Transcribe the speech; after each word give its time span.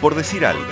por 0.00 0.14
decir 0.14 0.44
algo. 0.44 0.64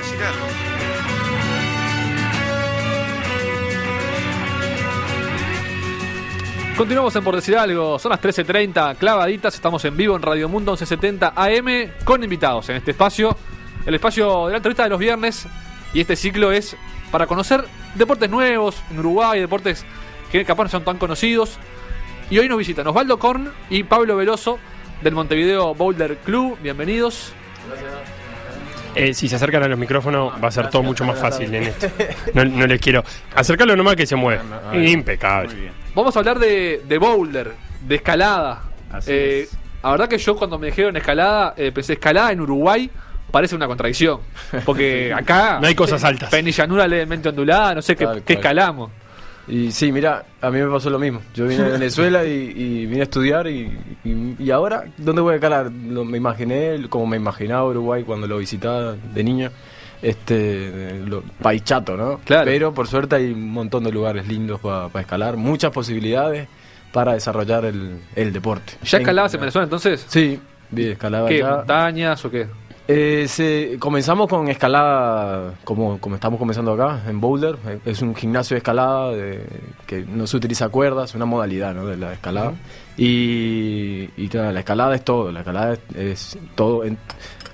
Continuamos 6.77 7.17
en 7.17 7.25
Por 7.25 7.35
Decir 7.35 7.57
Algo, 7.57 7.99
son 7.99 8.11
las 8.11 8.23
13.30, 8.23 8.97
clavaditas, 8.99 9.53
estamos 9.53 9.85
en 9.85 9.97
vivo 9.97 10.15
en 10.15 10.23
Radio 10.23 10.49
Mundo 10.49 10.73
1170 10.73 11.33
AM 11.35 11.91
con 12.05 12.23
invitados 12.23 12.69
en 12.69 12.77
este 12.77 12.93
espacio, 12.93 13.37
el 13.85 13.97
espacio 13.97 14.47
de 14.47 14.53
la 14.53 14.59
entrevista 14.59 14.85
de 14.85 14.91
los 14.91 15.01
viernes. 15.01 15.49
Y 15.93 16.01
este 16.01 16.15
ciclo 16.15 16.53
es 16.53 16.77
para 17.11 17.27
conocer 17.27 17.65
deportes 17.97 18.31
nuevos 18.31 18.81
en 18.93 19.01
Uruguay, 19.01 19.41
deportes 19.41 19.85
que 20.31 20.45
capaz 20.45 20.65
no 20.65 20.71
son 20.71 20.85
tan 20.85 20.99
conocidos. 20.99 21.59
Y 22.31 22.39
hoy 22.39 22.49
nos 22.49 22.59
visitan 22.59 22.87
Osvaldo 22.87 23.19
Korn 23.19 23.51
y 23.71 23.83
Pablo 23.83 24.15
Veloso 24.15 24.61
del 25.03 25.15
Montevideo 25.15 25.75
Boulder 25.75 26.19
Club, 26.19 26.59
bienvenidos. 26.63 27.33
Eh, 28.95 29.15
si 29.15 29.29
se 29.29 29.37
acercan 29.37 29.63
a 29.63 29.69
los 29.69 29.79
micrófonos 29.79 30.33
va 30.43 30.49
a 30.49 30.51
ser 30.51 30.71
todo 30.71 30.83
mucho 30.83 31.05
más 31.05 31.19
fácil 31.19 31.55
en 31.55 31.65
esto. 31.65 31.87
No, 32.35 32.45
no 32.45 32.67
les 32.67 32.81
quiero. 32.81 33.05
Acercarlo 33.35 33.77
nomás 33.77 33.97
que 33.97 34.07
se 34.07 34.17
mueve. 34.17 34.41
Impecable. 34.73 35.71
Vamos 35.95 36.15
a 36.17 36.19
hablar 36.21 36.39
de, 36.39 36.83
de 36.87 36.99
boulder, 36.99 37.53
de 37.83 37.95
escalada. 37.95 38.63
Así 38.91 39.11
Eh, 39.13 39.41
es. 39.43 39.57
La 39.83 39.93
verdad 39.93 40.09
que 40.09 40.19
yo 40.19 40.35
cuando 40.37 40.59
me 40.59 40.67
dijeron 40.69 40.97
escalada, 40.97 41.55
eh, 41.57 41.71
pensé 41.73 41.93
escalada 41.95 42.33
en 42.33 42.41
Uruguay 42.41 42.91
parece 43.31 43.55
una 43.55 43.67
contradicción. 43.67 44.21
Porque 44.65 45.13
acá 45.17 45.59
No 45.61 45.67
hay 45.69 45.75
cosas 45.75 46.03
altas. 46.03 46.31
penillanura 46.31 46.89
levemente 46.89 47.29
ondulada, 47.29 47.75
no 47.77 47.83
sé 47.83 47.95
qué, 47.95 48.07
qué 48.25 48.33
escalamos. 48.35 48.91
Y 49.49 49.73
sí, 49.73 49.91
mira, 49.93 50.25
a 50.43 50.51
mí 50.51 50.61
me 50.61 50.69
pasó 50.71 50.91
lo 50.91 50.99
mismo. 50.99 51.21
Yo 51.35 51.47
vine 51.47 51.63
de 51.65 51.71
Venezuela 51.73 52.25
y, 52.25 52.53
y 52.55 52.87
vine 52.87 53.01
a 53.01 53.05
estudiar 53.05 53.47
y, 53.47 53.71
y- 54.05 54.37
y 54.39 54.51
ahora, 54.51 54.85
¿dónde 54.99 55.23
voy 55.23 55.37
a 55.37 55.41
calar? 55.41 55.71
Lo- 55.73 56.05
me 56.05 56.19
imaginé 56.19 56.87
como 56.89 57.07
me 57.07 57.17
imaginaba 57.17 57.65
Uruguay 57.65 58.05
cuando 58.05 58.27
lo 58.27 58.39
visitaba 58.39 58.95
de 59.15 59.25
niño. 59.25 59.51
Este, 60.13 61.01
lo, 61.07 61.23
paichato, 61.43 61.97
¿no? 61.97 62.21
Claro. 62.25 62.45
Pero 62.45 62.73
por 62.75 62.87
suerte 62.87 63.17
hay 63.17 63.33
un 63.33 63.51
montón 63.51 63.83
de 63.85 63.91
lugares 63.91 64.29
lindos 64.29 64.61
para 64.61 64.89
escalar, 65.01 65.37
muchas 65.37 65.73
posibilidades 65.73 66.47
para 66.93 67.15
desarrollar 67.15 67.65
el, 67.65 67.99
el 68.15 68.33
deporte. 68.33 68.75
¿Ya 68.85 68.99
escalabas 68.99 69.35
en 69.35 69.41
Venezuela 69.41 69.65
entonces? 69.65 70.05
Sí, 70.09 70.39
vi, 70.71 70.87
escalaba 70.91 71.29
¿Qué? 71.29 71.43
allá. 71.43 71.57
¿Montañas 71.57 72.25
o 72.25 72.31
qué? 72.31 72.47
Eh, 72.91 73.27
se- 73.29 73.77
comenzamos 73.79 74.29
con 74.29 74.49
escalada, 74.49 75.53
como, 75.65 75.99
como 76.01 76.15
estamos 76.15 76.39
comenzando 76.39 76.73
acá, 76.73 77.03
en 77.07 77.21
Boulder. 77.21 77.57
Es 77.85 78.01
un 78.01 78.15
gimnasio 78.17 78.55
de 78.55 78.59
escalada 78.59 79.11
de- 79.13 79.45
que 79.87 80.07
no 80.07 80.27
se 80.27 80.39
utiliza 80.39 80.71
cuerdas, 80.71 81.15
una 81.15 81.27
modalidad 81.27 81.75
¿no? 81.75 81.85
de 81.85 81.99
la 81.99 82.15
escalada. 82.15 82.55
Y, 82.97 84.09
y 84.17 84.29
claro, 84.29 84.53
la 84.53 84.61
escalada 84.61 84.95
es 84.95 85.05
todo, 85.05 85.31
la 85.31 85.41
escalada 85.41 85.75
es, 85.75 85.81
es 85.97 86.39
todo, 86.55 86.85
en- 86.85 86.97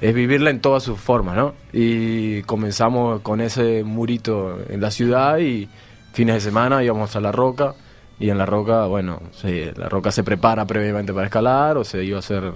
es 0.01 0.15
vivirla 0.15 0.51
en 0.51 0.61
todas 0.61 0.85
sus 0.85 1.01
formas, 1.01 1.37
¿no? 1.37 1.55
Y 1.73 2.43
comenzamos 2.43 3.21
con 3.23 3.41
ese 3.41 3.83
murito 3.85 4.59
en 4.69 4.81
la 4.81 4.91
ciudad 4.93 5.39
y 5.39 5.69
fines 6.13 6.37
de 6.37 6.41
semana 6.43 6.85
íbamos 6.85 7.17
a 7.17 7.21
la 7.21 7.33
roca. 7.33 7.75
Y 8.21 8.31
en 8.31 8.39
la 8.39 8.47
roca, 8.47 8.87
bueno, 8.87 9.21
sí, 9.33 9.65
la 9.77 9.89
roca 9.89 10.13
se 10.13 10.23
prepara 10.23 10.65
previamente 10.65 11.13
para 11.13 11.27
escalar 11.27 11.77
o 11.77 11.83
se 11.83 12.05
iba 12.05 12.19
a 12.19 12.21
hacer... 12.21 12.53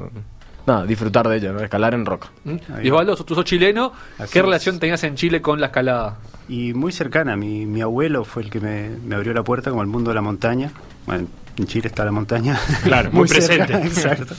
Nada, 0.68 0.84
disfrutar 0.84 1.26
de 1.28 1.36
ella, 1.38 1.52
¿no? 1.52 1.60
Escalar 1.60 1.94
en 1.94 2.04
roca. 2.04 2.28
¿Mm? 2.44 2.56
Ahí 2.76 2.86
Y 2.86 2.90
Osvaldo, 2.90 3.16
tú 3.16 3.34
sos 3.34 3.44
chileno. 3.44 3.90
Así 4.18 4.32
¿Qué 4.34 4.38
es. 4.40 4.44
relación 4.44 4.78
tenías 4.78 5.02
en 5.04 5.14
Chile 5.14 5.40
con 5.40 5.60
la 5.60 5.68
escalada? 5.68 6.18
Y 6.48 6.74
muy 6.74 6.92
cercana, 6.92 7.36
mi, 7.36 7.64
mi 7.64 7.80
abuelo 7.80 8.24
fue 8.24 8.42
el 8.42 8.50
que 8.50 8.60
me, 8.60 8.90
me 9.04 9.14
abrió 9.14 9.32
la 9.32 9.42
puerta 9.42 9.70
como 9.70 9.80
al 9.82 9.88
mundo 9.88 10.10
de 10.10 10.14
la 10.16 10.20
montaña. 10.20 10.70
Bueno, 11.06 11.26
en 11.56 11.66
Chile 11.66 11.88
está 11.88 12.04
la 12.04 12.12
montaña. 12.12 12.58
Claro, 12.84 13.10
muy 13.12 13.26
presente. 13.28 13.72
exacto. 13.82 14.34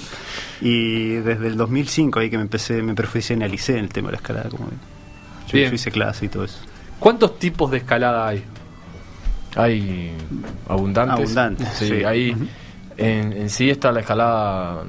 Y 0.62 1.14
desde 1.16 1.48
el 1.48 1.58
2005 1.58 2.20
ahí 2.20 2.30
que 2.30 2.38
me 2.38 2.44
empecé, 2.44 2.82
me 2.84 2.94
profesionalicé 2.94 3.74
en 3.80 3.86
el 3.86 3.90
tema 3.90 4.10
de 4.10 4.12
la 4.14 4.18
escalada. 4.18 4.50
Como 4.50 4.66
yo, 4.70 5.54
Bien. 5.54 5.70
yo 5.70 5.76
hice 5.76 5.90
clase 5.92 6.26
y 6.26 6.30
todo 6.30 6.44
eso. 6.44 6.60
¿Cuántos 7.00 7.40
tipos 7.40 7.72
de 7.72 7.78
escalada 7.78 8.28
hay? 8.28 8.44
Hay 9.56 10.12
abundantes. 10.68 11.16
Abundantes, 11.18 11.68
Sí, 11.74 11.88
sí. 11.88 12.04
ahí 12.04 12.32
Ujú. 12.32 12.46
en, 12.98 13.34
en 13.34 13.50
sí 13.50 13.70
está 13.70 13.92
la 13.92 14.02
escalada 14.02 14.84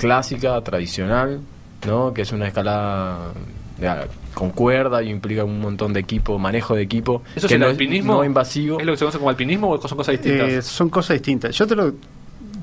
clásica, 0.00 0.60
tradicional, 0.62 1.40
¿no? 1.86 2.12
Que 2.12 2.22
es 2.22 2.32
una 2.32 2.46
escalada 2.48 3.32
de- 3.78 3.90
con 4.34 4.50
cuerda 4.50 5.02
y 5.02 5.08
implica 5.10 5.44
un 5.44 5.60
montón 5.60 5.92
de 5.92 6.00
equipo, 6.00 6.38
manejo 6.38 6.74
de 6.74 6.82
equipo. 6.82 7.22
¿Eso 7.34 7.46
es 7.46 7.52
el 7.52 7.60
no 7.60 7.66
alpinismo? 7.66 8.14
no 8.14 8.24
invasivo. 8.24 8.78
¿Es 8.80 8.86
lo 8.86 8.92
que 8.92 8.98
se 8.98 9.04
conoce 9.04 9.18
como 9.18 9.30
alpinismo 9.30 9.70
o 9.70 9.80
son 9.88 9.96
cosas 9.98 10.12
distintas? 10.12 10.48
Eh, 10.48 10.62
son 10.62 10.88
cosas 10.90 11.14
distintas. 11.14 11.54
Yo 11.56 11.66
te 11.66 11.74
lo 11.76 11.92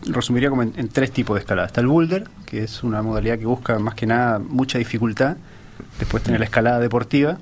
resumiría 0.05 0.49
como 0.49 0.63
en, 0.63 0.73
en 0.77 0.87
tres 0.89 1.11
tipos 1.11 1.35
de 1.35 1.41
escalada. 1.41 1.67
Está 1.67 1.81
el 1.81 1.87
boulder, 1.87 2.25
que 2.45 2.63
es 2.63 2.83
una 2.83 3.01
modalidad 3.01 3.37
que 3.37 3.45
busca 3.45 3.77
más 3.79 3.95
que 3.95 4.05
nada 4.05 4.39
mucha 4.39 4.77
dificultad. 4.77 5.35
Después 5.99 6.23
tiene 6.23 6.39
la 6.39 6.45
escalada 6.45 6.79
deportiva, 6.79 7.37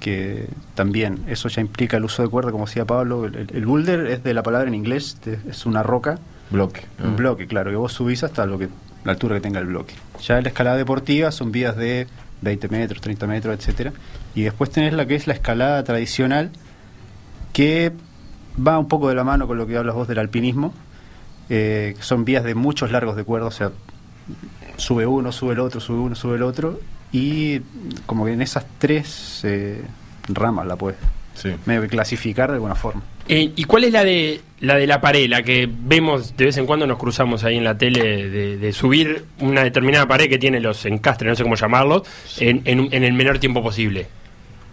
que 0.00 0.46
también 0.74 1.24
eso 1.26 1.48
ya 1.48 1.60
implica 1.60 1.96
el 1.96 2.04
uso 2.04 2.22
de 2.22 2.28
cuerda, 2.28 2.52
como 2.52 2.66
decía 2.66 2.84
Pablo. 2.84 3.24
El, 3.24 3.34
el- 3.34 3.48
el 3.56 3.66
boulder 3.66 4.06
es 4.06 4.22
de 4.22 4.34
la 4.34 4.42
palabra 4.42 4.68
en 4.68 4.74
inglés, 4.74 5.18
es 5.48 5.66
una 5.66 5.82
roca, 5.82 6.18
Bloque. 6.50 6.82
un 7.02 7.16
bloque, 7.16 7.46
claro, 7.46 7.70
que 7.70 7.76
vos 7.76 7.92
subís 7.92 8.22
hasta 8.22 8.46
lo 8.46 8.58
que 8.58 8.68
la 9.04 9.12
altura 9.12 9.36
que 9.36 9.40
tenga 9.40 9.60
el 9.60 9.66
bloque. 9.66 9.94
Ya 10.22 10.40
la 10.40 10.48
escalada 10.48 10.76
deportiva 10.76 11.30
son 11.30 11.52
vías 11.52 11.76
de 11.76 12.06
20 12.40 12.68
metros, 12.68 13.00
30 13.00 13.26
metros, 13.26 13.56
etcétera. 13.58 13.92
Y 14.34 14.42
después 14.42 14.70
tenés 14.70 14.92
la 14.92 15.06
que 15.06 15.14
es 15.14 15.26
la 15.26 15.34
escalada 15.34 15.82
tradicional, 15.84 16.50
que 17.52 17.92
va 18.56 18.78
un 18.78 18.88
poco 18.88 19.08
de 19.08 19.14
la 19.14 19.24
mano 19.24 19.46
con 19.46 19.58
lo 19.58 19.66
que 19.66 19.76
hablas 19.76 19.94
vos 19.94 20.08
del 20.08 20.18
alpinismo, 20.18 20.74
eh, 21.50 21.94
que 21.96 22.02
son 22.02 22.24
vías 22.24 22.44
de 22.44 22.54
muchos 22.54 22.90
largos 22.90 23.16
de 23.16 23.24
cuerda, 23.24 23.46
o 23.46 23.50
sea, 23.50 23.70
sube 24.76 25.06
uno, 25.06 25.32
sube 25.32 25.52
el 25.54 25.60
otro, 25.60 25.80
sube 25.80 25.98
uno, 25.98 26.14
sube 26.14 26.36
el 26.36 26.42
otro, 26.42 26.80
y 27.12 27.60
como 28.06 28.24
que 28.24 28.32
en 28.32 28.42
esas 28.42 28.66
tres 28.78 29.40
eh, 29.44 29.82
ramas 30.28 30.66
la 30.66 30.76
puedes 30.76 30.98
Sí. 31.34 31.52
medio 31.66 31.82
que 31.82 31.88
clasificar 31.88 32.48
de 32.50 32.54
alguna 32.54 32.76
forma. 32.76 33.02
Eh, 33.28 33.52
¿Y 33.56 33.64
cuál 33.64 33.84
es 33.84 33.92
la 33.92 34.04
de 34.04 34.40
la 34.60 34.76
de 34.76 34.86
la 34.86 35.00
pared, 35.00 35.28
la 35.28 35.42
que 35.42 35.68
vemos 35.70 36.36
de 36.36 36.46
vez 36.46 36.56
en 36.56 36.66
cuando 36.66 36.86
nos 36.86 36.98
cruzamos 36.98 37.44
ahí 37.44 37.56
en 37.58 37.64
la 37.64 37.76
tele 37.76 38.28
de, 38.28 38.56
de 38.56 38.72
subir 38.72 39.24
una 39.40 39.62
determinada 39.62 40.06
pared 40.06 40.28
que 40.28 40.38
tiene 40.38 40.58
los 40.60 40.84
encastres, 40.86 41.28
no 41.30 41.36
sé 41.36 41.42
cómo 41.42 41.54
llamarlos, 41.56 42.02
en, 42.40 42.62
en 42.66 43.04
el 43.04 43.12
menor 43.12 43.38
tiempo 43.38 43.62
posible? 43.62 44.06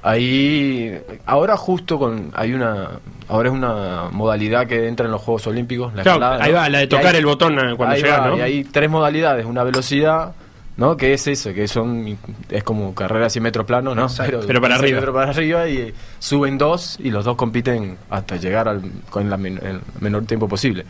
Ahí, 0.04 0.98
ahora 1.28 1.56
justo 1.58 2.00
con, 2.00 2.32
hay 2.34 2.54
una, 2.54 2.90
ahora 3.28 3.50
es 3.50 3.54
una 3.56 4.06
modalidad 4.12 4.66
que 4.66 4.88
entra 4.88 5.06
en 5.06 5.12
los 5.12 5.22
Juegos 5.22 5.46
Olímpicos, 5.48 5.94
la 5.94 6.02
Claro, 6.04 6.18
escalada, 6.20 6.44
ahí 6.44 6.52
¿no? 6.52 6.58
va, 6.58 6.70
la 6.70 6.80
de 6.80 6.88
tocar 6.88 7.14
hay- 7.14 7.20
el 7.20 7.26
botón 7.26 7.56
cuando 7.78 7.96
ahí 7.96 8.02
llega, 8.02 8.18
va, 8.20 8.28
¿no? 8.30 8.38
Y 8.38 8.42
hay 8.42 8.64
tres 8.64 8.90
modalidades, 8.90 9.46
una 9.46 9.64
velocidad, 9.64 10.34
¿no? 10.82 10.98
Que 10.98 11.14
es 11.14 11.28
eso, 11.28 11.54
que 11.54 11.68
son, 11.68 12.18
es 12.50 12.64
como 12.64 12.96
carrera 12.96 13.30
100 13.30 13.44
metros 13.44 13.68
plano, 13.68 13.94
¿no? 13.94 14.08
Pero 14.48 14.60
para 14.60 14.80
100 14.80 14.96
arriba. 14.98 15.14
para 15.14 15.30
arriba 15.30 15.70
y 15.70 15.78
eh, 15.78 15.94
suben 16.18 16.58
dos 16.58 16.98
y 17.00 17.12
los 17.12 17.24
dos 17.24 17.36
compiten 17.36 17.98
hasta 18.10 18.38
llegar 18.38 18.68
al, 18.68 18.82
con 19.12 19.30
la 19.30 19.36
el 19.36 19.80
menor 20.00 20.26
tiempo 20.26 20.48
posible. 20.48 20.84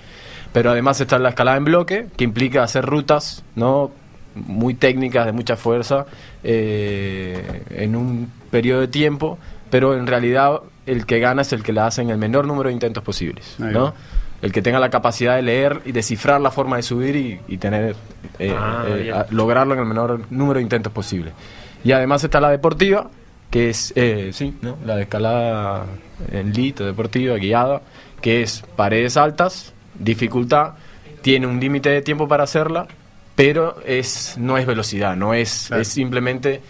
Pero 0.54 0.72
además 0.72 1.02
está 1.02 1.20
la 1.20 1.30
escalada 1.30 1.58
en 1.58 1.66
bloque, 1.66 2.08
que 2.16 2.24
implica 2.24 2.64
hacer 2.64 2.86
rutas, 2.86 3.44
¿no? 3.56 3.92
Muy 4.34 4.76
técnicas, 4.76 5.26
de 5.26 5.34
mucha 5.34 5.58
fuerza, 5.58 6.06
eh, 6.42 7.64
en 7.72 7.98
un 7.98 8.32
periodo 8.50 8.80
de 8.80 8.88
tiempo, 8.88 9.40
pero 9.70 9.94
en 9.94 10.08
realidad 10.08 10.62
el 10.86 11.06
que 11.06 11.20
gana 11.20 11.42
es 11.42 11.52
el 11.52 11.64
que 11.64 11.74
la 11.74 11.88
hace 11.88 12.02
en 12.02 12.12
el 12.12 12.18
menor 12.18 12.48
número 12.48 12.70
de 12.70 12.74
intentos 12.76 13.04
posibles, 13.04 13.58
¿no? 13.60 13.94
El 14.42 14.52
que 14.52 14.62
tenga 14.62 14.80
la 14.80 14.90
capacidad 14.90 15.36
de 15.36 15.42
leer 15.44 15.82
y 15.86 15.92
descifrar 15.92 16.42
la 16.42 16.50
forma 16.52 16.78
de 16.78 16.84
subir 16.84 17.16
y, 17.16 17.40
y 17.48 17.58
tener 17.58 17.96
eh, 18.40 18.56
Ah, 18.58 18.86
eh, 18.88 19.12
a- 19.12 19.28
lograrlo 19.30 19.74
en 19.74 19.80
el 19.82 19.86
menor 19.86 20.22
número 20.32 20.58
de 20.58 20.64
intentos 20.64 20.92
posible. 20.92 21.32
Y 21.84 21.92
además 21.92 22.24
está 22.24 22.40
la 22.42 22.50
deportiva, 22.50 23.10
que 23.50 23.70
es, 23.70 23.94
eh, 23.96 24.32
sí, 24.34 24.58
¿no? 24.62 24.78
la 24.86 24.96
de 24.96 25.04
escalada 25.04 25.86
en 26.32 26.54
lit, 26.54 26.80
deportiva, 26.80 27.36
guiada, 27.36 27.82
que 28.22 28.42
es 28.42 28.64
paredes 28.76 29.18
altas, 29.18 29.74
dificultad, 30.00 30.74
tiene 31.22 31.46
un 31.48 31.60
límite 31.60 31.90
de 31.90 32.02
tiempo 32.02 32.28
para 32.28 32.44
hacerla, 32.44 32.88
pero 33.36 33.78
es 33.86 34.36
no 34.38 34.58
es 34.58 34.66
velocidad, 34.66 35.16
no 35.16 35.34
es, 35.34 35.66
Claro. 35.68 35.82
es 35.82 35.88
simplemente 35.88 36.62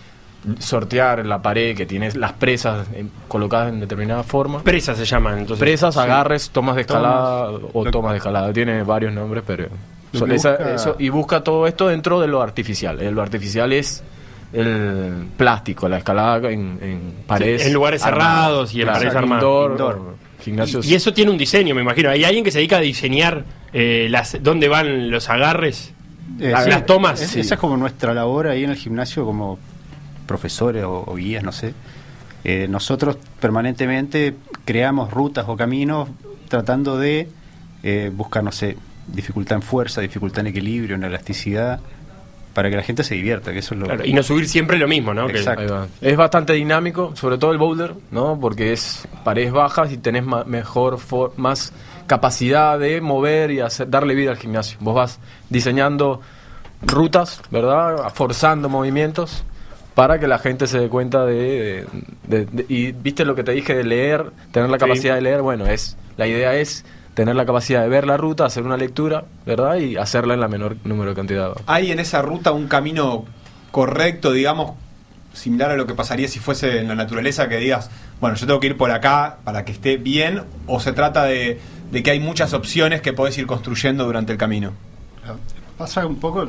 sortear 0.60 1.26
la 1.26 1.42
pared 1.42 1.76
que 1.76 1.86
tiene 1.86 2.12
las 2.14 2.34
presas 2.34 2.88
eh, 2.94 3.06
colocadas 3.28 3.70
en 3.70 3.80
determinada 3.80 4.24
forma. 4.24 4.62
Presas 4.64 4.98
se 4.98 5.06
llaman, 5.06 5.40
entonces. 5.40 5.60
Presas, 5.60 5.98
agarres, 5.98 6.50
tomas 6.50 6.76
de 6.76 6.82
escalada 6.82 7.46
Tomas. 7.52 7.72
o 7.74 7.84
tomas 7.92 8.12
de 8.14 8.18
escalada. 8.18 8.52
Tiene 8.54 8.84
varios 8.84 9.14
nombres, 9.14 9.44
pero. 9.46 9.68
Esa- 10.14 10.26
busca- 10.26 10.74
eso- 10.76 10.96
y 11.00 11.10
busca 11.10 11.42
todo 11.44 11.68
esto 11.68 11.88
dentro 11.88 12.20
de 12.20 12.28
lo 12.28 12.42
artificial. 12.42 13.00
Eh, 13.02 13.12
Lo 13.12 13.22
artificial 13.22 13.72
es 13.72 14.04
el 14.52 15.28
plástico, 15.38 15.88
la 15.88 16.00
escalada 16.00 16.50
en, 16.52 16.78
en 16.82 17.14
paredes. 17.26 17.66
en 17.66 17.74
lugares 17.74 18.04
armadas. 18.04 18.34
cerrados 18.44 18.74
y 18.74 18.78
en 18.82 18.84
Claro, 18.88 18.98
paredes 19.00 19.16
armadas. 19.16 19.42
indoor, 19.44 19.72
Indoor. 19.72 19.96
o 19.96 20.44
gimnasios. 20.44 20.86
Y 20.86 20.96
eso 20.96 21.14
tiene 21.14 21.32
un 21.32 21.38
diseño, 21.38 21.74
me 21.76 21.82
imagino. 21.82 22.10
¿Hay 22.10 22.24
alguien 22.26 22.44
que 22.44 22.52
se 22.52 22.58
dedica 22.58 22.78
a 22.78 22.82
diseñar 22.82 23.46
eh, 23.74 24.08
las, 24.10 24.38
dónde 24.44 24.68
van 24.68 25.10
los 25.12 25.30
agarres? 25.30 25.94
Eh, 26.40 26.50
Las- 26.52 26.66
sí, 26.66 26.70
las 26.72 26.86
tomas. 26.86 27.22
es- 27.22 27.30
Sí. 27.30 27.40
Esa 27.40 27.54
es 27.56 27.60
como 27.62 27.78
nuestra 27.78 28.14
labor 28.14 28.48
ahí 28.48 28.64
en 28.66 28.72
el 28.72 28.76
gimnasio 28.76 29.24
como 29.24 29.60
profesores 30.32 30.84
o, 30.84 31.04
o 31.06 31.16
guías, 31.16 31.44
no 31.44 31.52
sé. 31.52 31.74
Eh, 32.44 32.68
nosotros 32.70 33.18
permanentemente 33.40 34.34
creamos 34.66 35.12
rutas 35.12 35.46
o 35.48 35.56
caminos 35.58 36.08
tratando 36.48 36.98
de 36.98 37.28
eh, 37.84 38.12
buscar, 38.14 38.44
no 38.44 38.52
sé, 38.52 38.78
dificultad 39.08 39.58
en 39.58 39.62
fuerza, 39.62 40.02
dificultad 40.02 40.40
en 40.42 40.48
equilibrio, 40.48 40.96
en 40.96 41.04
elasticidad, 41.04 41.80
para 42.54 42.70
que 42.70 42.76
la 42.76 42.84
gente 42.84 43.04
se 43.04 43.16
divierta, 43.16 43.52
que 43.54 43.60
eso 43.60 43.74
es 43.76 43.80
lo 43.82 43.86
Claro, 43.88 44.06
y 44.06 44.14
no 44.14 44.24
subir 44.24 44.48
siempre 44.48 44.78
lo 44.78 44.88
mismo, 44.88 45.14
¿no? 45.14 45.30
Exacto. 45.30 45.88
Es 46.02 46.18
bastante 46.18 46.54
dinámico, 46.54 47.14
sobre 47.16 47.38
todo 47.38 47.52
el 47.52 47.58
boulder, 47.58 47.94
¿no? 48.12 48.38
Porque 48.40 48.74
es 48.74 49.08
paredes 49.24 49.52
bajas 49.54 49.92
y 49.92 49.98
tenés 49.98 50.24
ma- 50.26 50.44
mejor, 50.44 50.98
for- 50.98 51.34
más 51.38 51.72
capacidad 52.08 52.78
de 52.80 53.00
mover 53.02 53.52
y 53.52 53.60
hacer, 53.62 53.90
darle 53.90 54.16
vida 54.16 54.32
al 54.32 54.38
gimnasio. 54.38 54.78
Vos 54.82 54.96
vas 54.96 55.20
diseñando 55.50 56.20
rutas, 56.82 57.42
¿verdad? 57.52 58.12
Forzando 58.14 58.68
movimientos 58.68 59.44
para 60.02 60.20
que 60.20 60.28
la 60.28 60.40
gente 60.40 60.66
se 60.66 60.80
dé 60.80 60.90
cuenta 60.90 61.26
de, 61.28 61.86
de- 62.28 62.46
de- 62.48 62.66
y 62.70 62.92
viste 62.92 63.24
lo 63.24 63.36
que 63.36 63.44
te 63.44 63.52
dije 63.52 63.76
de 63.76 63.84
leer, 63.84 64.32
tener 64.52 64.68
la 64.68 64.78
Sí. 64.78 64.80
capacidad 64.80 65.14
de 65.14 65.22
leer, 65.22 65.44
bueno, 65.44 65.68
es 65.68 65.96
la 66.18 66.26
idea 66.26 66.56
es 66.56 66.84
tener 67.14 67.36
la 67.36 67.46
capacidad 67.46 67.84
de 67.84 67.88
ver 67.88 68.08
la 68.08 68.18
ruta, 68.18 68.44
hacer 68.46 68.64
una 68.64 68.78
lectura, 68.78 69.26
¿verdad? 69.46 69.76
Y 69.76 69.98
hacerla 69.98 70.34
en 70.34 70.40
la 70.40 70.48
menor 70.48 70.76
número 70.86 71.12
de 71.12 71.16
cantidad. 71.16 71.52
¿Hay 71.68 71.92
en 71.92 72.00
esa 72.00 72.24
ruta 72.24 72.52
un 72.52 72.68
camino 72.68 73.26
correcto, 73.70 74.32
digamos, 74.32 74.72
similar 75.34 75.70
a 75.70 75.76
lo 75.76 75.86
que 75.86 75.94
pasaría 75.94 76.28
si 76.28 76.40
fuese 76.40 76.80
en 76.80 76.88
la 76.88 76.96
naturaleza, 76.96 77.48
que 77.48 77.58
digas, 77.58 77.92
bueno, 78.20 78.36
yo 78.38 78.48
tengo 78.48 78.60
que 78.60 78.68
ir 78.68 78.78
por 78.78 78.90
acá 78.90 79.38
para 79.44 79.66
que 79.66 79.72
esté 79.72 79.98
bien, 79.98 80.42
o 80.66 80.80
se 80.80 80.94
trata 80.94 81.26
de, 81.26 81.60
de 81.92 82.02
que 82.02 82.10
hay 82.10 82.20
muchas 82.20 82.54
opciones 82.54 83.02
que 83.02 83.14
podés 83.14 83.38
ir 83.38 83.46
construyendo 83.46 84.04
durante 84.06 84.32
el 84.32 84.40
camino? 84.40 84.72
Pasa 85.78 86.08
un 86.08 86.16
poco, 86.20 86.48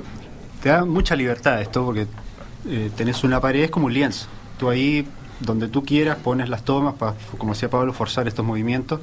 te 0.63 0.71
da 0.71 0.87
mucha 0.87 1.15
libertad 1.17 1.61
esto 1.61 1.85
porque 1.85 2.07
eh, 2.69 2.91
tenés 2.97 3.25
una 3.25 3.41
pared, 3.41 3.64
es 3.64 3.70
como 3.70 3.87
un 3.87 3.94
lienzo. 3.94 4.26
Tú 4.59 4.69
ahí, 4.69 5.06
donde 5.41 5.69
tú 5.69 5.85
quieras, 5.85 6.19
pones 6.19 6.49
las 6.49 6.64
tomas 6.64 6.94
para, 6.94 7.14
como 7.38 7.53
decía 7.55 7.70
Pablo, 7.70 7.93
forzar 7.93 8.29
estos 8.29 8.44
movimientos. 8.44 9.00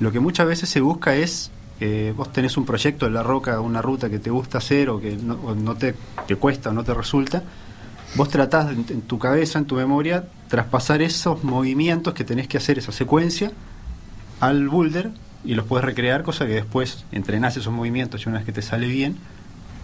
Lo 0.00 0.12
que 0.12 0.20
muchas 0.20 0.46
veces 0.46 0.68
se 0.68 0.80
busca 0.80 1.14
es, 1.14 1.50
eh, 1.80 2.14
vos 2.16 2.32
tenés 2.32 2.56
un 2.56 2.64
proyecto 2.64 3.06
en 3.06 3.14
la 3.14 3.22
roca, 3.22 3.60
una 3.60 3.82
ruta 3.82 4.08
que 4.08 4.18
te 4.18 4.30
gusta 4.30 4.58
hacer 4.58 4.90
o 4.90 5.00
que 5.00 5.16
no, 5.16 5.74
te, 5.76 5.94
cuesta 6.38 6.70
o 6.70 6.72
no 6.72 6.84
te 6.84 6.94
resulta. 6.94 7.42
Vos 8.14 8.28
tratás 8.28 8.70
en, 8.70 8.84
en 8.88 9.02
tu 9.02 9.18
cabeza, 9.18 9.58
en 9.58 9.64
tu 9.64 9.74
memoria, 9.74 10.28
traspasar 10.48 11.02
esos 11.02 11.44
movimientos 11.44 12.14
que 12.14 12.24
tenés 12.24 12.46
que 12.46 12.58
hacer, 12.58 12.78
esa 12.78 12.92
secuencia, 12.92 13.52
al 14.40 14.68
boulder 14.68 15.12
y 15.44 15.54
los 15.54 15.66
puedes 15.66 15.84
recrear, 15.84 16.22
cosa 16.22 16.46
que 16.46 16.54
después 16.54 17.04
entrenás 17.10 17.56
esos 17.56 17.72
movimientos 17.72 18.24
y 18.24 18.28
una 18.28 18.38
vez 18.38 18.46
que 18.46 18.52
te 18.52 18.62
sale 18.62 18.86
bien, 18.86 19.16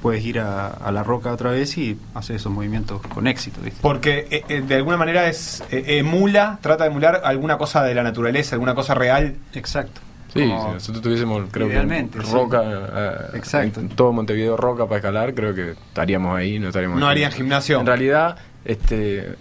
puedes 0.02 0.24
ir 0.24 0.38
a, 0.40 0.68
a 0.68 0.92
la 0.92 1.02
roca 1.02 1.32
otra 1.32 1.50
vez 1.50 1.76
y 1.78 1.98
hacer 2.14 2.36
esos 2.36 2.52
movimientos 2.52 3.00
con 3.02 3.26
éxito. 3.26 3.60
¿viste? 3.62 3.78
Porque 3.82 4.26
eh, 4.30 4.44
eh, 4.48 4.60
de 4.62 4.74
alguna 4.76 4.96
manera 4.96 5.28
es 5.28 5.62
eh, 5.70 5.98
emula, 5.98 6.58
trata 6.62 6.84
de 6.84 6.90
emular 6.90 7.20
alguna 7.24 7.58
cosa 7.58 7.82
de 7.84 7.94
la 7.94 8.02
naturaleza, 8.02 8.54
alguna 8.54 8.74
cosa 8.74 8.94
real. 8.94 9.34
Exacto. 9.54 10.00
Sí, 10.32 10.40
Como- 10.40 10.66
si 10.68 10.74
nosotros 10.74 11.02
tuviésemos, 11.02 11.48
creo 11.50 11.68
Idealmente, 11.68 12.18
que 12.18 12.24
sí. 12.26 12.32
roca, 12.32 12.62
eh, 12.64 13.14
Exacto. 13.38 13.80
en 13.80 13.88
todo 13.88 14.12
Montevideo 14.12 14.56
roca 14.58 14.84
para 14.84 14.96
escalar, 14.96 15.34
creo 15.34 15.54
que 15.54 15.70
estaríamos 15.70 16.36
ahí, 16.36 16.58
no 16.58 16.68
estaríamos 16.68 17.00
No 17.00 17.08
harían 17.08 17.32
gimnasio. 17.32 17.80
En 17.80 17.86
realidad, 17.86 18.36
este, 18.64 19.34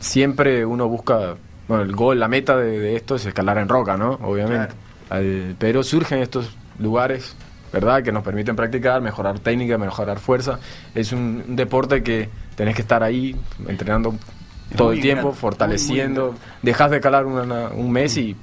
siempre 0.00 0.64
uno 0.66 0.88
busca, 0.88 1.36
bueno, 1.68 1.84
el 1.84 1.92
gol, 1.94 2.18
la 2.20 2.28
meta 2.28 2.56
de, 2.56 2.78
de 2.80 2.96
esto 2.96 3.14
es 3.16 3.26
escalar 3.26 3.58
en 3.58 3.68
roca, 3.68 3.96
¿no? 3.96 4.18
Obviamente. 4.22 4.74
Al- 5.10 5.54
pero 5.58 5.82
surgen 5.82 6.18
estos 6.20 6.56
lugares, 6.78 7.36
¿verdad? 7.74 8.02
Que 8.02 8.12
nos 8.12 8.22
permiten 8.22 8.54
practicar, 8.56 9.02
mejorar 9.02 9.40
técnica, 9.40 9.76
mejorar 9.76 10.18
fuerza. 10.20 10.58
Es 10.94 11.12
un, 11.12 11.44
un 11.48 11.56
deporte 11.56 12.02
que 12.02 12.30
tenés 12.54 12.76
que 12.76 12.82
estar 12.82 13.02
ahí 13.02 13.34
entrenando 13.68 14.14
Es 14.70 14.76
todo 14.76 14.92
el 14.92 15.00
tiempo, 15.00 15.32
fortaleciendo. 15.32 16.22
muy, 16.26 16.30
muy 16.32 16.40
Dejas 16.62 16.90
de 16.92 16.96
escalar 16.98 17.26
una- 17.26 17.68
un 17.70 17.90
mes 17.90 18.16
y 18.16 18.36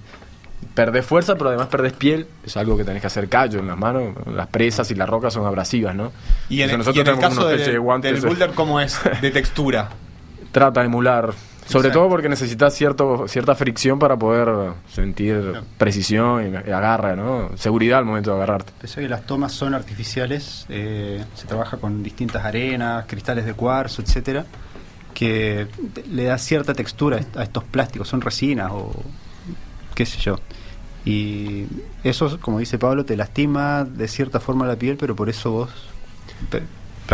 perdés 0.76 1.06
fuerza, 1.06 1.36
pero 1.36 1.48
además 1.50 1.68
perdés 1.68 1.94
piel. 1.94 2.28
Es 2.46 2.56
algo 2.58 2.76
que 2.78 2.84
tenés 2.84 3.00
que 3.02 3.08
hacer 3.08 3.30
callo 3.30 3.60
en 3.60 3.68
las 3.68 3.78
manos. 3.78 4.14
Las 4.28 4.48
presas 4.48 4.92
y 4.92 4.96
las 4.96 5.10
rocas 5.10 5.34
son 5.34 5.46
abrasivas, 5.46 5.96
¿no? 5.96 6.12
Y 6.50 6.62
en, 6.62 6.70
Entonces 6.70 6.72
el- 6.72 6.78
nosotros 6.78 6.96
y 6.96 7.00
en 7.00 7.08
el 7.08 7.14
tenemos 7.16 7.36
caso 7.36 7.48
del, 7.48 7.56
especie 7.56 7.74
de 7.74 7.80
guantes. 7.80 8.12
del 8.22 8.30
boulder, 8.30 8.52
¿cómo 8.52 8.80
es? 8.82 9.00
De 9.22 9.32
textura. 9.32 9.90
Trata 10.52 10.82
de 10.82 10.88
emular. 10.88 11.34
Sobre 11.68 11.88
Exacto. 11.88 12.00
todo 12.00 12.10
porque 12.10 12.28
necesitas 12.28 12.74
cierto, 12.74 13.28
cierta 13.28 13.56
fricción 13.56 13.98
para 13.98 14.18
poder 14.18 14.74
sentir 14.92 15.62
precisión 15.78 16.54
y 16.66 16.72
agarra, 16.72 17.16
¿no? 17.16 17.52
Seguridad 17.56 18.00
al 18.00 18.06
momento 18.06 18.32
de 18.32 18.38
agarrarte. 18.38 18.74
Pese 18.82 19.00
a 19.00 19.04
que 19.04 19.10
las 19.10 19.26
tomas 19.26 19.54
son 19.54 19.74
artificiales, 19.74 20.66
eh, 20.70 21.24
se 21.34 21.48
trabaja 21.48 21.78
con 21.78 22.04
distintas 22.04 22.44
arenas, 22.44 23.06
cristales 23.08 23.46
de 23.46 23.54
cuarzo, 23.54 24.02
etcétera, 24.02 24.46
que 25.14 25.68
le 26.12 26.24
da 26.26 26.38
cierta 26.38 26.74
textura 26.74 27.20
a 27.36 27.44
estos 27.44 27.64
plásticos, 27.64 28.08
son 28.08 28.22
resinas 28.22 28.72
o 28.74 28.92
qué 29.96 30.06
sé 30.06 30.20
yo. 30.20 30.38
Y 31.06 31.66
eso, 32.04 32.40
como 32.40 32.60
dice 32.60 32.78
Pablo, 32.78 33.06
te 33.06 33.16
lastima 33.16 33.86
de 33.86 34.08
cierta 34.08 34.40
forma 34.40 34.68
la 34.68 34.76
piel, 34.76 34.98
pero 34.98 35.16
por 35.16 35.30
eso 35.30 35.52
vos 35.52 35.70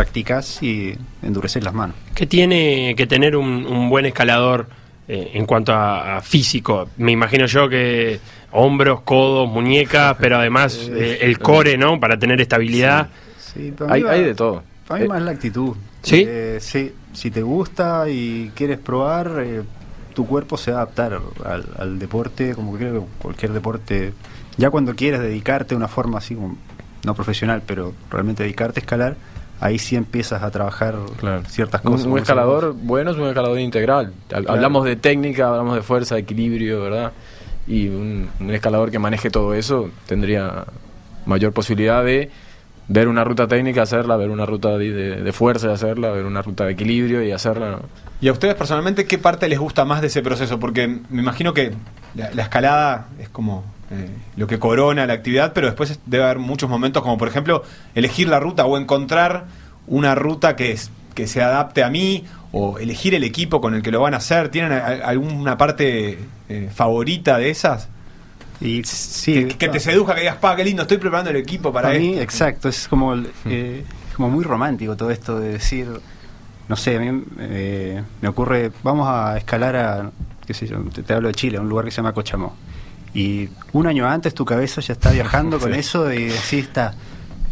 practicás 0.02 0.62
y 0.62 0.94
endureces 1.22 1.62
las 1.64 1.74
manos. 1.74 1.96
¿Qué 2.14 2.24
tiene 2.26 2.94
que 2.96 3.06
tener 3.08 3.34
un, 3.36 3.66
un 3.66 3.88
buen 3.88 4.06
escalador 4.06 4.68
eh, 5.08 5.32
en 5.34 5.44
cuanto 5.44 5.72
a, 5.72 6.18
a 6.18 6.20
físico? 6.22 6.88
Me 6.98 7.10
imagino 7.10 7.46
yo 7.46 7.68
que 7.68 8.20
hombros, 8.52 9.00
codos, 9.00 9.48
muñecas, 9.50 10.16
pero 10.20 10.36
además 10.38 10.88
eh, 10.92 11.18
el 11.22 11.40
core, 11.40 11.76
¿no? 11.76 11.98
Para 11.98 12.16
tener 12.16 12.40
estabilidad. 12.40 13.08
Sí, 13.40 13.72
para 13.76 13.92
Hay, 13.94 14.02
va- 14.02 14.12
hay 14.12 14.22
de 14.24 14.34
todo. 14.36 14.62
Para 14.86 15.00
mí 15.00 15.06
Eh, 15.06 15.08
más 15.08 15.22
la 15.22 15.32
actitud. 15.32 15.74
¿Sí? 16.02 16.24
Eh, 16.26 16.58
sí, 16.60 16.92
si 17.12 17.32
te 17.32 17.42
gusta 17.42 18.08
y 18.08 18.52
quieres 18.54 18.78
probar, 18.78 19.32
eh, 19.44 19.62
tu 20.14 20.26
cuerpo 20.26 20.56
se 20.56 20.70
va 20.70 20.78
a 20.78 20.82
adaptar 20.82 21.20
al, 21.44 21.64
al 21.76 21.98
deporte, 21.98 22.54
como 22.54 22.72
que 22.72 22.78
creo 22.78 23.00
que 23.00 23.06
cualquier 23.20 23.52
deporte. 23.52 24.12
Ya 24.58 24.70
cuando 24.70 24.94
quieres 24.94 25.20
dedicarte 25.20 25.70
de 25.70 25.76
una 25.76 25.88
forma 25.88 26.18
así 26.18 26.36
como, 26.36 26.56
no 27.04 27.14
profesional, 27.14 27.62
pero 27.66 27.94
realmente 28.10 28.42
dedicarte 28.44 28.78
a 28.80 28.82
escalar, 28.82 29.16
ahí 29.60 29.78
sí 29.78 29.96
empiezas 29.96 30.42
a 30.42 30.50
trabajar 30.50 30.94
Claro. 31.18 31.42
ciertas 31.48 31.80
cosas. 31.80 32.06
un 32.06 32.18
escalador 32.18 32.74
bueno 32.74 33.10
es 33.10 33.16
un 33.16 33.26
escalador 33.28 33.58
integral. 33.58 34.12
Claro. 34.28 34.50
Hablamos 34.50 34.84
de 34.84 34.96
técnica, 34.96 35.48
hablamos 35.48 35.74
de 35.76 35.82
fuerza, 35.82 36.14
de 36.14 36.20
equilibrio, 36.22 36.82
¿verdad? 36.82 37.12
Y 37.66 37.88
un, 37.88 38.28
un 38.40 38.50
escalador 38.50 38.90
que 38.90 38.98
maneje 38.98 39.30
todo 39.30 39.54
eso 39.54 39.90
tendría 40.06 40.64
mayor 41.26 41.52
posibilidad 41.52 42.02
de 42.04 42.30
ver 42.90 43.06
una 43.08 43.22
ruta 43.22 43.46
técnica, 43.46 43.82
hacerla, 43.82 44.16
ver 44.16 44.30
una 44.30 44.46
ruta 44.46 44.78
de, 44.78 44.90
de- 44.92 45.22
de 45.22 45.32
fuerza 45.32 45.68
y 45.68 45.72
hacerla, 45.72 46.10
ver 46.10 46.24
una 46.24 46.40
ruta 46.40 46.64
de 46.64 46.72
equilibrio 46.72 47.22
y 47.22 47.32
hacerla. 47.32 47.72
¿no? 47.72 47.78
¿Y 48.20 48.28
a 48.28 48.32
ustedes 48.32 48.54
personalmente 48.54 49.04
qué 49.04 49.18
parte 49.18 49.46
les 49.48 49.58
gusta 49.58 49.84
más 49.84 50.00
de 50.00 50.06
ese 50.06 50.22
proceso? 50.22 50.58
Porque 50.58 50.88
me 51.10 51.20
imagino 51.20 51.52
que 51.52 51.72
la, 52.14 52.30
la 52.32 52.42
escalada 52.44 53.08
es 53.18 53.28
como 53.28 53.64
eh, 53.90 54.08
lo 54.36 54.46
que 54.46 54.58
corona 54.58 55.06
la 55.06 55.14
actividad, 55.14 55.52
pero 55.52 55.66
después 55.66 55.98
debe 56.06 56.24
haber 56.24 56.38
muchos 56.38 56.68
momentos 56.68 57.02
como 57.02 57.16
por 57.18 57.28
ejemplo 57.28 57.62
elegir 57.94 58.28
la 58.28 58.38
ruta 58.40 58.64
o 58.66 58.76
encontrar 58.78 59.46
una 59.86 60.14
ruta 60.14 60.56
que, 60.56 60.72
es, 60.72 60.90
que 61.14 61.26
se 61.26 61.42
adapte 61.42 61.82
a 61.82 61.88
mí 61.90 62.24
o 62.52 62.78
elegir 62.78 63.14
el 63.14 63.24
equipo 63.24 63.60
con 63.60 63.74
el 63.74 63.82
que 63.82 63.90
lo 63.90 64.00
van 64.00 64.14
a 64.14 64.18
hacer. 64.18 64.48
¿Tienen 64.50 64.72
a- 64.72 64.78
a- 64.86 65.08
alguna 65.08 65.56
parte 65.56 66.18
eh, 66.48 66.70
favorita 66.74 67.38
de 67.38 67.50
esas? 67.50 67.88
Y 68.60 68.82
sí, 68.84 69.44
que, 69.46 69.56
que 69.56 69.68
te 69.68 69.78
seduja, 69.80 70.14
que 70.14 70.20
digas, 70.22 70.36
pa, 70.36 70.56
qué 70.56 70.64
lindo, 70.64 70.82
estoy 70.82 70.98
preparando 70.98 71.30
el 71.30 71.36
equipo 71.36 71.72
para, 71.72 71.88
Para 71.88 71.98
mí, 72.00 72.10
esto". 72.10 72.22
exacto, 72.22 72.68
es 72.68 72.88
como, 72.88 73.12
el- 73.14 73.30
eh, 73.46 73.84
como 74.16 74.28
muy 74.30 74.42
romántico 74.44 74.96
todo 74.96 75.10
esto 75.10 75.38
de 75.38 75.52
decir, 75.52 75.86
no 76.68 76.76
sé, 76.76 76.96
a 76.96 77.00
mí 77.00 77.22
eh, 77.38 78.02
me 78.20 78.28
ocurre, 78.28 78.72
vamos 78.82 79.06
a 79.08 79.38
escalar 79.38 79.76
a, 79.76 80.10
qué 80.46 80.54
sé 80.54 80.66
yo, 80.66 80.78
te, 80.92 81.02
te 81.04 81.12
hablo 81.14 81.28
de 81.28 81.34
Chile, 81.34 81.58
a 81.58 81.60
un 81.60 81.68
lugar 81.68 81.84
que 81.84 81.90
se 81.92 81.98
llama 81.98 82.12
Cochamó. 82.12 82.56
Y 83.20 83.48
un 83.72 83.86
año 83.86 84.06
antes 84.06 84.32
tu 84.34 84.44
cabeza 84.44 84.80
ya 84.80 84.92
está 84.92 85.10
viajando 85.10 85.58
con 85.58 85.72
Sí. 85.74 85.78
eso 85.80 86.12
y 86.12 86.24
decís, 86.26 86.52
está, 86.64 86.94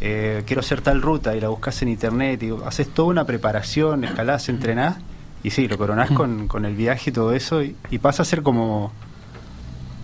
eh, 0.01 0.43
quiero 0.47 0.61
hacer 0.61 0.81
tal 0.81 1.03
ruta 1.03 1.35
y 1.35 1.41
la 1.41 1.49
buscas 1.49 1.81
en 1.83 1.89
internet 1.89 2.43
y 2.43 2.51
haces 2.65 2.89
toda 2.93 3.09
una 3.09 3.25
preparación, 3.25 4.05
escalás, 4.05 4.49
entrenás 4.49 4.97
y 5.43 5.51
sí, 5.51 5.67
lo 5.69 5.77
coronás 5.79 6.11
con, 6.11 6.47
con 6.49 6.65
el 6.65 6.75
viaje 6.75 7.11
y 7.11 7.13
todo 7.13 7.33
eso 7.33 7.63
y, 7.63 7.75
y 7.91 7.99
pasa 7.99 8.23
a 8.23 8.25
ser 8.27 8.43
como 8.43 8.93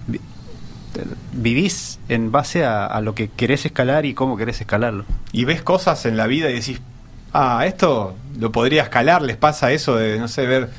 vi- 0.09 0.21
vivís 1.33 1.99
en 2.09 2.31
base 2.33 2.65
a, 2.65 2.87
a 2.87 3.01
lo 3.01 3.15
que 3.15 3.29
querés 3.29 3.65
escalar 3.67 4.05
y 4.07 4.15
cómo 4.15 4.37
querés 4.37 4.61
escalarlo. 4.61 5.05
y 5.33 5.45
ves 5.45 5.63
cosas 5.63 6.05
en 6.07 6.17
la 6.17 6.27
vida 6.27 6.51
y 6.51 6.55
decís, 6.55 6.81
ah, 7.33 7.65
esto 7.67 8.15
lo 8.39 8.53
podría 8.53 8.83
escalar, 8.83 9.23
les 9.23 9.37
pasa 9.37 9.73
eso 9.73 9.97
de, 9.97 10.19
no 10.19 10.29
sé, 10.29 10.47
ver 10.47 10.71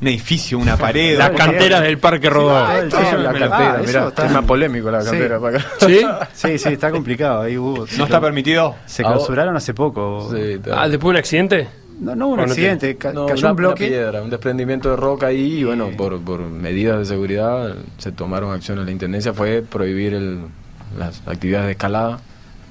un 0.00 0.06
edificio, 0.08 0.58
una 0.58 0.76
pared. 0.78 1.16
Las 1.18 1.30
canteras 1.30 1.82
del 1.82 1.98
Parque 1.98 2.30
Rodó. 2.30 2.56
Ah, 2.56 2.80
tiempo 2.88 2.96
me 3.16 3.22
la 3.22 3.32
cantera, 3.32 3.74
ah, 3.74 3.82
mirá, 3.86 4.08
está- 4.08 4.26
es 4.26 4.32
más 4.32 4.44
polémico 4.44 4.90
la 4.90 5.00
Sí. 5.02 5.10
cantera 5.10 5.40
para 5.40 5.58
acá. 5.58 5.66
¿Sí? 5.80 6.00
Sí, 6.34 6.58
sí, 6.58 6.68
está 6.70 6.90
complicado. 6.90 7.42
Ahí 7.42 7.56
hubo, 7.58 7.86
No 7.96 8.04
está 8.04 8.20
permitido. 8.20 8.76
Se 8.86 9.02
clausuraron 9.02 9.56
hace 9.56 9.74
poco. 9.74 10.30
Sí. 10.34 10.60
Ah, 10.72 10.88
después 10.88 11.06
de 11.06 11.10
un 11.10 11.16
accidente. 11.16 11.68
No, 12.00 12.14
no 12.14 12.28
un 12.28 12.34
¿O 12.34 12.46
no 12.46 12.52
accidente, 12.52 12.96
ca- 12.96 13.12
No, 13.12 13.26
cayó 13.26 13.40
una, 13.40 13.50
un 13.50 13.56
bloque. 13.56 13.82
una 13.84 13.88
piedra, 13.90 14.22
un 14.22 14.30
desprendimiento 14.30 14.88
de 14.90 14.94
roca 14.96 15.26
ahí 15.26 15.58
y 15.60 15.64
bueno, 15.64 15.90
por, 15.96 16.20
por 16.20 16.40
medidas 16.42 16.96
de 17.00 17.04
seguridad 17.06 17.74
se 17.96 18.12
tomaron 18.12 18.52
acciones. 18.54 18.84
La 18.84 18.92
intendencia 18.92 19.32
fue 19.32 19.62
prohibir 19.68 20.14
el- 20.14 20.42
las 20.96 21.20
actividades 21.26 21.66
de 21.66 21.72
escalada, 21.72 22.20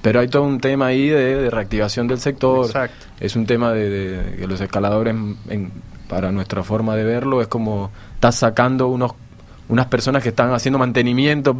pero 0.00 0.20
hay 0.20 0.28
todo 0.28 0.44
un 0.44 0.60
tema 0.60 0.86
ahí 0.86 1.08
de, 1.10 1.42
de 1.42 1.50
reactivación 1.50 2.08
del 2.08 2.20
sector. 2.20 2.64
Exacto. 2.64 3.04
Es 3.20 3.36
un 3.36 3.44
tema 3.44 3.70
de, 3.74 3.90
de 3.90 4.36
que 4.38 4.46
los 4.46 4.62
escaladores, 4.62 5.14
en- 5.50 5.72
para 6.08 6.32
nuestra 6.32 6.62
forma 6.62 6.96
de 6.96 7.04
verlo, 7.04 7.40
es 7.42 7.48
como 7.48 7.90
estás 8.14 8.36
sacando 8.36 8.88
unos 8.88 9.12
unas 9.68 9.86
personas 9.86 10.22
que 10.22 10.30
están 10.30 10.52
haciendo 10.54 10.78
mantenimiento 10.78 11.54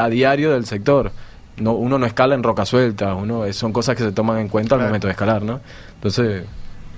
a 0.00 0.08
diario 0.08 0.52
del 0.52 0.64
sector. 0.64 1.10
No, 1.56 1.72
uno 1.72 1.98
no 1.98 2.06
escala 2.06 2.36
en 2.36 2.44
roca 2.44 2.64
suelta, 2.64 3.14
uno, 3.16 3.44
es- 3.44 3.56
son 3.56 3.72
cosas 3.72 3.96
que 3.96 4.04
se 4.04 4.12
toman 4.12 4.38
en 4.38 4.48
cuenta 4.48 4.76
al 4.76 4.82
momento 4.82 5.08
de 5.08 5.12
escalar, 5.12 5.42
¿no? 5.42 5.58
Entonces, 5.94 6.44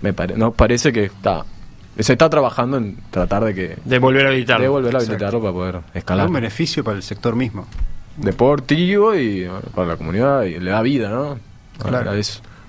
me 0.02 0.12
pare- 0.12 0.36
nos 0.36 0.52
parece 0.54 0.92
que 0.92 1.04
está 1.04 1.44
se 1.98 2.12
está 2.12 2.30
trabajando 2.30 2.76
en 2.78 2.96
tratar 3.10 3.44
de 3.44 3.54
que 3.54 3.76
De 3.84 3.98
volver 3.98 4.24
a 4.26 4.28
habilitarlo. 4.30 4.62
de 4.62 4.68
volver 4.68 4.94
a 4.94 4.98
habilitarlo 4.98 5.40
para 5.40 5.52
poder 5.52 5.76
Es 5.90 5.96
escalar. 5.96 6.26
un 6.28 6.32
beneficio 6.34 6.84
para 6.84 6.96
el 6.98 7.02
sector 7.02 7.34
mismo. 7.36 7.66
Deportivo 8.16 9.14
y 9.14 9.44
bueno, 9.46 9.62
para 9.74 9.88
la 9.88 9.96
comunidad 9.96 10.42
y 10.44 10.58
le 10.60 10.70
da 10.70 10.82
vida, 10.82 11.08
¿no? 11.10 11.38
Claro. 11.78 12.12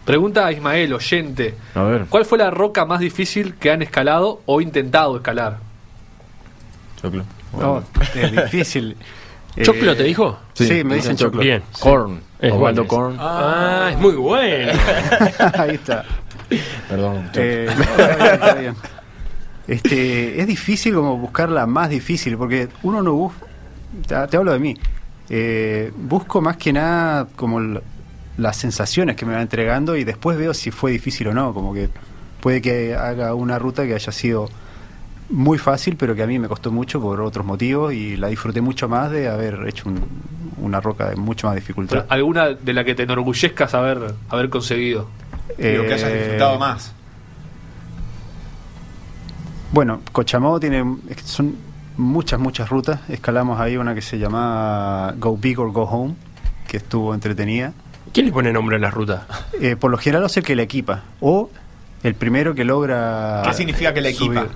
Pregunta 0.05 0.45
a 0.47 0.51
Ismael, 0.51 0.93
oyente. 0.93 1.55
A 1.75 1.83
ver. 1.83 2.05
¿Cuál 2.09 2.25
fue 2.25 2.37
la 2.37 2.49
roca 2.49 2.85
más 2.85 2.99
difícil 2.99 3.55
que 3.55 3.71
han 3.71 3.81
escalado 3.81 4.41
o 4.45 4.59
intentado 4.61 5.15
escalar? 5.17 5.59
Choclo. 7.01 7.23
No, 7.59 7.83
es 8.15 8.31
difícil. 8.31 8.95
¿Choclo 9.61 9.91
Eh, 9.91 9.95
te 9.95 10.03
dijo? 10.03 10.39
Sí, 10.53 10.83
me 10.83 10.95
dicen 10.95 11.17
choclo. 11.17 11.41
Bien. 11.41 11.61
Korn. 11.79 12.21
Es 12.39 12.51
Osvaldo 12.53 12.87
Korn. 12.87 13.17
Ah, 13.19 13.89
es 13.91 13.97
muy 13.99 14.13
bueno. 14.13 14.71
Ahí 15.57 15.71
está. 15.75 16.05
Perdón. 16.89 17.25
Choclo. 17.33 17.41
Eh, 17.43 17.67
no, 17.75 17.83
está 17.83 18.05
bien, 18.15 18.33
está 18.33 18.53
bien. 18.55 18.75
Este, 19.67 20.41
es 20.41 20.47
difícil 20.47 20.95
como 20.95 21.17
buscar 21.17 21.49
la 21.49 21.65
más 21.67 21.89
difícil, 21.89 22.37
porque 22.37 22.67
uno 22.83 23.01
no 23.03 23.13
busca, 23.13 23.45
te, 24.07 24.27
te 24.27 24.37
hablo 24.37 24.51
de 24.53 24.59
mí, 24.59 24.75
Eh, 25.29 25.91
busco 25.95 26.41
más 26.41 26.57
que 26.57 26.73
nada 26.73 27.27
como 27.35 27.59
l- 27.59 27.79
las 28.41 28.57
sensaciones 28.57 29.15
que 29.15 29.25
me 29.25 29.33
va 29.33 29.41
entregando 29.41 29.95
y 29.95 30.03
después 30.03 30.37
veo 30.37 30.53
si 30.53 30.71
fue 30.71 30.91
difícil 30.91 31.27
o 31.29 31.33
no, 31.33 31.53
como 31.53 31.73
que 31.73 31.89
puede 32.41 32.61
que 32.61 32.95
haga 32.95 33.33
una 33.35 33.59
ruta 33.59 33.85
que 33.85 33.93
haya 33.93 34.11
sido 34.11 34.49
muy 35.29 35.57
fácil, 35.57 35.95
pero 35.95 36.13
que 36.15 36.23
a 36.23 36.27
mí 36.27 36.39
me 36.39 36.47
costó 36.49 36.71
mucho 36.71 36.99
por 36.99 37.21
otros 37.21 37.45
motivos 37.45 37.93
y 37.93 38.17
la 38.17 38.27
disfruté 38.27 38.59
mucho 38.61 38.89
más 38.89 39.11
de 39.11 39.29
haber 39.29 39.65
hecho 39.67 39.87
un- 39.87 40.01
una 40.61 40.81
roca 40.81 41.09
de 41.09 41.15
mucho 41.15 41.47
más 41.47 41.55
dificultad. 41.55 42.05
¿Alguna 42.09 42.49
de 42.49 42.73
la 42.73 42.83
que 42.83 42.93
te 42.95 43.03
enorgullezcas 43.03 43.73
haber, 43.73 44.13
haber 44.29 44.49
conseguido? 44.49 45.07
Digo, 45.57 45.83
que 45.83 45.93
hayas 45.93 46.09
Eh, 46.09 46.17
disfrutado 46.19 46.59
más. 46.59 46.93
Bueno, 49.71 50.01
Cochamó 50.11 50.59
tiene, 50.59 50.83
es 51.09 51.15
que 51.17 51.23
son 51.23 51.55
muchas, 51.97 52.39
muchas 52.39 52.69
rutas. 52.69 52.99
Escalamos 53.09 53.59
ahí 53.59 53.77
una 53.77 53.95
que 53.95 54.01
se 54.01 54.19
llama 54.19 55.13
Go 55.17 55.37
Big 55.37 55.59
or 55.59 55.71
Go 55.71 55.83
Home, 55.83 56.15
que 56.67 56.77
estuvo 56.77 57.13
entretenida. 57.13 57.73
¿Quién 58.13 58.25
le 58.27 58.31
pone 58.31 58.51
nombre 58.51 58.75
a 58.75 58.79
la 58.79 58.91
ruta? 58.91 59.25
Eh, 59.59 59.75
por 59.75 59.89
lo 59.91 59.97
general 59.97 60.25
es 60.25 60.35
el 60.37 60.43
que 60.43 60.55
la 60.55 60.63
equipa, 60.63 61.03
o 61.21 61.49
el 62.03 62.13
primero 62.15 62.53
que 62.55 62.63
logra... 62.65 63.41
¿Qué 63.45 63.53
significa 63.53 63.93
que 63.93 64.01
la 64.01 64.09
equipa? 64.09 64.41
subir. 64.41 64.49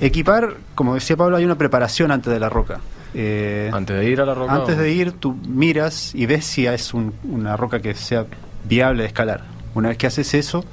Equipar, 0.00 0.54
como 0.74 0.94
decía 0.94 1.16
Pablo, 1.16 1.36
hay 1.36 1.44
una 1.44 1.56
preparación 1.58 2.10
antes 2.10 2.32
de 2.32 2.40
la 2.40 2.48
roca. 2.48 2.80
Eh, 3.14 3.70
Antes 3.72 3.96
de 3.96 4.10
ir 4.10 4.20
a 4.20 4.24
la 4.26 4.34
roca. 4.34 4.52
antes 4.54 4.76
o- 4.76 4.80
de 4.80 4.92
ir, 4.92 5.12
tú 5.12 5.34
miras 5.46 6.14
y 6.16 6.26
ves 6.26 6.44
si 6.44 6.66
es 6.66 6.92
un- 6.94 7.14
una 7.22 7.56
roca 7.56 7.80
que 7.80 7.94
sea 7.94 8.26
viable 8.64 9.02
de 9.02 9.06
escalar. 9.08 9.42
Una 9.74 9.88
vez 9.90 9.98
que 9.98 10.06
haces 10.08 10.34
eso, 10.34 10.64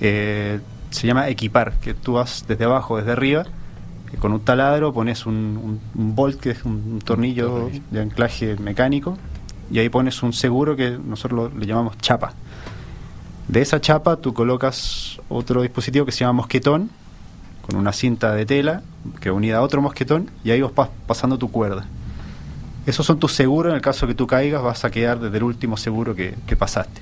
eh, 0.00 0.58
se 0.90 1.06
llama 1.06 1.28
equipar, 1.28 1.74
que 1.80 1.94
tú 1.94 2.14
vas 2.14 2.44
desde 2.48 2.64
abajo, 2.64 2.96
desde 2.96 3.12
arriba, 3.12 3.44
y 4.12 4.16
con 4.16 4.32
un 4.32 4.40
taladro 4.40 4.92
pones 4.92 5.24
un, 5.24 5.34
un- 5.34 5.80
un 5.94 6.14
bolt, 6.16 6.40
que 6.40 6.50
es 6.50 6.64
un, 6.64 6.72
un 6.94 6.98
tornillo 7.00 7.70
de 7.90 8.00
anclaje 8.00 8.56
mecánico, 8.56 9.16
y 9.72 9.78
ahí 9.78 9.88
pones 9.88 10.22
un 10.22 10.32
seguro 10.32 10.76
que 10.76 10.90
nosotros 11.02 11.52
le 11.54 11.66
llamamos 11.66 11.98
chapa. 11.98 12.34
De 13.48 13.60
esa 13.60 13.80
chapa 13.80 14.16
tú 14.16 14.32
colocas 14.34 15.18
otro 15.28 15.62
dispositivo 15.62 16.06
que 16.06 16.12
se 16.12 16.20
llama 16.20 16.34
mosquetón, 16.34 16.90
con 17.62 17.76
una 17.76 17.92
cinta 17.92 18.32
de 18.34 18.44
tela 18.46 18.82
que 19.20 19.30
unida 19.30 19.58
a 19.58 19.62
otro 19.62 19.80
mosquetón, 19.82 20.30
y 20.44 20.50
ahí 20.50 20.60
vas 20.60 20.72
pas- 20.72 20.90
pasando 21.06 21.38
tu 21.38 21.50
cuerda. 21.50 21.86
Esos 22.86 23.06
son 23.06 23.18
tus 23.18 23.32
seguros, 23.32 23.70
en 23.70 23.76
el 23.76 23.82
caso 23.82 24.06
que 24.06 24.14
tú 24.14 24.26
caigas 24.26 24.62
vas 24.62 24.84
a 24.84 24.90
quedar 24.90 25.18
desde 25.20 25.36
el 25.38 25.44
último 25.44 25.76
seguro 25.76 26.14
que, 26.14 26.34
que 26.46 26.56
pasaste. 26.56 27.00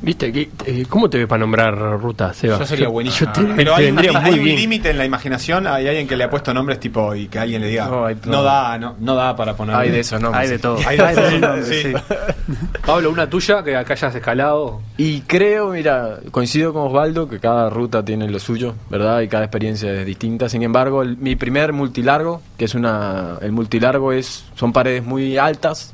¿Viste? 0.00 0.32
¿Qué- 0.32 0.48
eh, 0.66 0.86
¿Cómo 0.88 1.10
te 1.10 1.18
ve 1.18 1.26
para 1.26 1.40
nombrar 1.40 1.76
ruta, 2.00 2.32
Seba? 2.32 2.58
Yo 2.58 2.64
sería 2.66 2.86
buenísimo. 2.88 3.32
yo 3.34 3.42
te- 3.46 3.54
Pero 3.54 3.74
te 3.74 3.82
hay, 3.82 3.90
una- 3.90 4.02
vendría 4.02 4.20
hay 4.24 4.30
muy 4.40 4.50
un 4.50 4.56
límite 4.56 4.90
en 4.90 4.98
la 4.98 5.04
imaginación. 5.04 5.66
Hay 5.66 5.88
alguien 5.88 6.06
que 6.06 6.16
le 6.16 6.22
ha 6.24 6.30
puesto 6.30 6.54
nombres 6.54 6.78
tipo 6.78 7.14
y 7.16 7.26
que 7.26 7.38
alguien 7.40 7.60
le 7.62 7.68
diga. 7.68 7.88
No, 8.26 8.42
da, 8.42 8.78
no, 8.78 8.94
no 9.00 9.14
da 9.16 9.34
para 9.34 9.56
poner. 9.56 9.74
Hay 9.74 9.90
de 9.90 10.00
eso, 10.00 10.18
¿no? 10.20 10.32
Hay 10.32 10.48
de 10.48 10.58
todo. 10.60 10.78
Hay 10.86 10.96
de 10.96 11.02
Hay 11.04 11.14
de 11.16 11.20
todo, 11.20 11.28
esos 11.28 11.40
nombres, 11.40 11.68
sí. 11.68 11.82
sí. 11.82 12.54
Pablo, 12.86 13.10
una 13.10 13.28
tuya 13.28 13.62
que 13.64 13.76
acá 13.76 13.94
hayas 13.94 14.14
escalado. 14.14 14.80
Y 14.96 15.22
creo, 15.22 15.70
mira, 15.70 16.20
coincido 16.30 16.72
con 16.72 16.82
Osvaldo 16.86 17.28
que 17.28 17.40
cada 17.40 17.68
ruta 17.68 18.04
tiene 18.04 18.28
lo 18.30 18.38
suyo, 18.38 18.74
¿verdad? 18.90 19.20
Y 19.22 19.28
cada 19.28 19.44
experiencia 19.44 19.92
es 19.92 20.06
distinta. 20.06 20.48
Sin 20.48 20.62
embargo, 20.62 21.02
el- 21.02 21.16
mi 21.16 21.34
primer 21.34 21.72
multilargo, 21.72 22.40
que 22.56 22.66
es 22.66 22.74
una. 22.76 23.36
El 23.42 23.50
multilargo 23.52 24.12
es. 24.12 24.44
Son 24.54 24.72
paredes 24.72 25.04
muy 25.04 25.36
altas, 25.38 25.92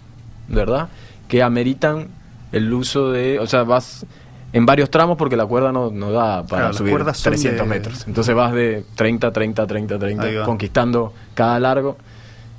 ¿verdad? 0.49 0.89
Que 1.27 1.43
ameritan 1.43 2.09
el 2.57 2.73
uso 2.73 3.11
de. 3.13 3.39
O 3.39 3.47
sea, 3.47 3.63
vas 3.65 4.07
en 4.53 4.67
varios 4.67 4.89
tramos 4.91 5.17
porque 5.19 5.37
la 5.37 5.47
cuerda 5.47 5.73
no, 5.73 5.91
no 5.91 6.13
da 6.13 6.43
para 6.47 6.63
Claro, 6.65 6.75
subir 6.75 6.93
cuerdas 6.93 7.19
son 7.19 7.33
300 7.33 7.67
de- 7.67 7.71
metros. 7.71 8.07
Entonces 8.07 8.35
vas 8.35 8.53
de 8.53 8.85
30, 8.95 9.33
30, 9.33 9.67
30, 9.67 9.95
Ahí 9.95 10.01
30, 10.01 10.31
va. 10.41 10.45
conquistando 10.45 11.13
cada 11.35 11.59
largo. 11.61 11.97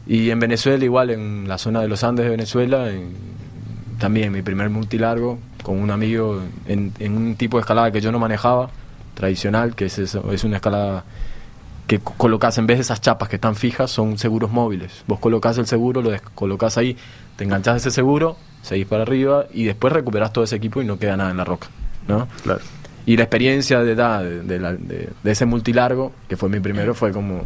Y 0.07 0.29
en 0.29 0.39
Venezuela, 0.39 0.83
igual 0.83 1.09
en 1.09 1.47
la 1.47 1.57
zona 1.57 1.81
de 1.81 1.87
los 1.87 2.03
Andes 2.03 2.25
de 2.25 2.31
Venezuela, 2.31 2.89
en- 2.91 3.13
también 3.97 4.31
mi 4.31 4.41
primer 4.41 4.69
multilargo 4.69 5.39
con 5.63 5.79
un 5.79 5.89
amigo 5.89 6.41
en, 6.67 6.91
en 6.99 7.15
un 7.17 7.35
tipo 7.37 7.57
de 7.57 7.61
escalada 7.61 7.91
que 7.91 8.01
yo 8.01 8.11
no 8.11 8.19
manejaba, 8.19 8.69
tradicional, 9.15 9.73
que 9.73 9.85
es, 9.85 9.97
eso, 9.97 10.31
es 10.31 10.43
una 10.43 10.57
escalada 10.57 11.05
que 11.87 11.99
co- 11.99 12.13
colocas 12.17 12.57
en 12.57 12.67
vez 12.67 12.77
de 12.77 12.81
esas 12.81 12.99
chapas 13.01 13.29
que 13.29 13.37
están 13.37 13.55
fijas, 13.55 13.89
son 13.89 14.17
seguros 14.17 14.51
móviles. 14.51 15.03
Vos 15.07 15.19
colocas 15.19 15.57
el 15.57 15.65
seguro, 15.65 16.01
lo 16.01 16.11
colocas 16.35 16.77
ahí, 16.77 16.97
te 17.37 17.45
enganchas 17.45 17.77
ese 17.77 17.89
seguro, 17.91 18.35
seguís 18.65 18.85
para 18.87 19.03
arriba 19.03 19.45
y 19.53 19.63
después 19.65 19.93
recuperas 19.93 20.33
todo 20.33 20.43
ese 20.43 20.55
equipo 20.55 20.81
y 20.81 20.85
no 20.85 20.97
queda 20.99 21.15
nada 21.15 21.31
en 21.31 21.37
la 21.37 21.43
roca. 21.45 21.67
¿no? 22.07 22.27
Claro. 22.43 22.59
Y 23.05 23.17
la 23.17 23.23
experiencia 23.23 23.79
de, 23.81 23.95
da- 23.95 24.21
de, 24.23 24.41
de 24.41 24.59
la- 24.59 24.73
de- 24.73 25.09
de 25.23 25.31
ese 25.31 25.45
multilargo, 25.45 26.11
que 26.27 26.37
fue 26.37 26.49
mi 26.49 26.59
primero, 26.59 26.93
fue 26.95 27.11
como 27.11 27.41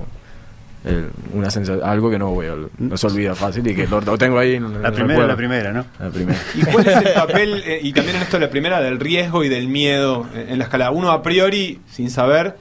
el- 0.85 1.09
una 1.33 1.49
sensación, 1.51 1.85
algo 1.87 2.09
que 2.09 2.17
no 2.17 2.31
voy 2.31 2.47
a, 2.47 2.55
no 2.77 2.95
se 2.97 3.07
olvida 3.07 3.35
fácil 3.35 3.67
y 3.67 3.75
que 3.75 3.85
lo, 3.87 3.99
lo 3.99 4.17
tengo 4.17 4.39
ahí. 4.39 4.55
en 4.55 4.81
La 4.81 4.91
primera, 4.91 5.27
la 5.27 5.35
primera, 5.35 5.71
¿no? 5.73 5.85
La 5.99 6.09
primera. 6.09 6.39
¿Y 6.55 6.61
cuál 6.61 6.87
es 6.87 6.95
el 7.05 7.13
papel, 7.13 7.63
eh, 7.65 7.79
y 7.83 7.91
también 7.91 8.15
en 8.17 8.21
esto 8.23 8.39
la 8.39 8.49
primera, 8.49 8.79
del 8.79 8.99
riesgo 8.99 9.43
y 9.43 9.49
del 9.49 9.67
miedo 9.67 10.25
en, 10.33 10.49
en 10.51 10.57
la 10.59 10.63
escalada? 10.63 10.91
Uno 10.91 11.11
a 11.11 11.21
priori, 11.21 11.79
sin 11.91 12.09
saber, 12.09 12.55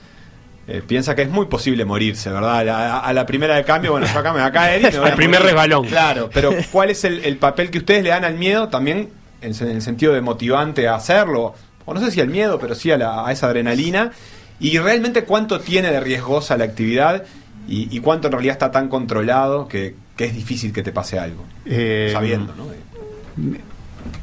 eh, 0.69 0.83
piensa 0.87 1.15
que 1.15 1.23
es 1.23 1.31
muy 1.31 1.47
posible 1.47 1.85
morirse, 1.85 2.31
¿verdad? 2.31 2.59
A 2.59 2.65
la, 2.65 2.99
a 3.01 3.13
la 3.13 3.25
primera 3.27 3.57
de 3.57 3.65
cambio, 3.65 3.93
bueno, 3.93 4.07
yo 4.13 4.19
acá 4.19 4.33
me 4.33 4.41
va 4.41 4.47
a 4.47 4.53
caer 4.53 4.81
y 4.83 4.85
me 4.85 4.91
voy 4.99 5.07
Al 5.07 5.13
a 5.13 5.17
primer 5.17 5.41
morir. 5.41 5.55
resbalón. 5.55 5.87
Claro, 5.87 6.31
pero 6.33 6.53
¿cuál 6.73 6.91
es 6.91 7.03
el, 7.05 7.25
el 7.25 7.37
papel 7.39 7.71
que 7.71 7.79
ustedes 7.79 8.03
le 8.05 8.11
dan 8.11 8.25
al 8.25 8.35
miedo 8.35 8.69
también 8.69 9.09
en, 9.41 9.55
en 9.55 9.69
el 9.69 9.83
sentido 9.83 10.13
de 10.13 10.21
motivante 10.21 10.87
a 10.87 10.95
hacerlo? 10.97 11.55
O 11.87 11.95
no 11.95 12.01
sé 12.01 12.11
si 12.11 12.21
al 12.21 12.29
miedo, 12.29 12.59
pero 12.59 12.75
sí 12.75 12.91
a, 12.93 12.99
la- 12.99 13.27
a 13.27 13.33
esa 13.33 13.47
adrenalina. 13.47 14.13
Y 14.61 14.77
realmente 14.79 15.25
cuánto 15.25 15.61
tiene 15.61 15.91
de 15.91 16.01
riesgosa 16.01 16.57
la 16.59 16.65
actividad 16.65 17.25
y, 17.67 17.95
y 17.97 18.01
cuánto 18.01 18.27
en 18.29 18.33
realidad 18.33 18.53
está 18.53 18.71
tan 18.71 18.89
controlado 18.89 19.69
que, 19.69 19.95
que 20.17 20.25
es 20.27 20.35
difícil 20.35 20.73
que 20.73 20.83
te 20.83 20.93
pase 20.93 21.19
algo. 21.19 21.45
Eh, 21.65 22.11
sabiendo, 22.13 22.55
¿no? 22.57 22.67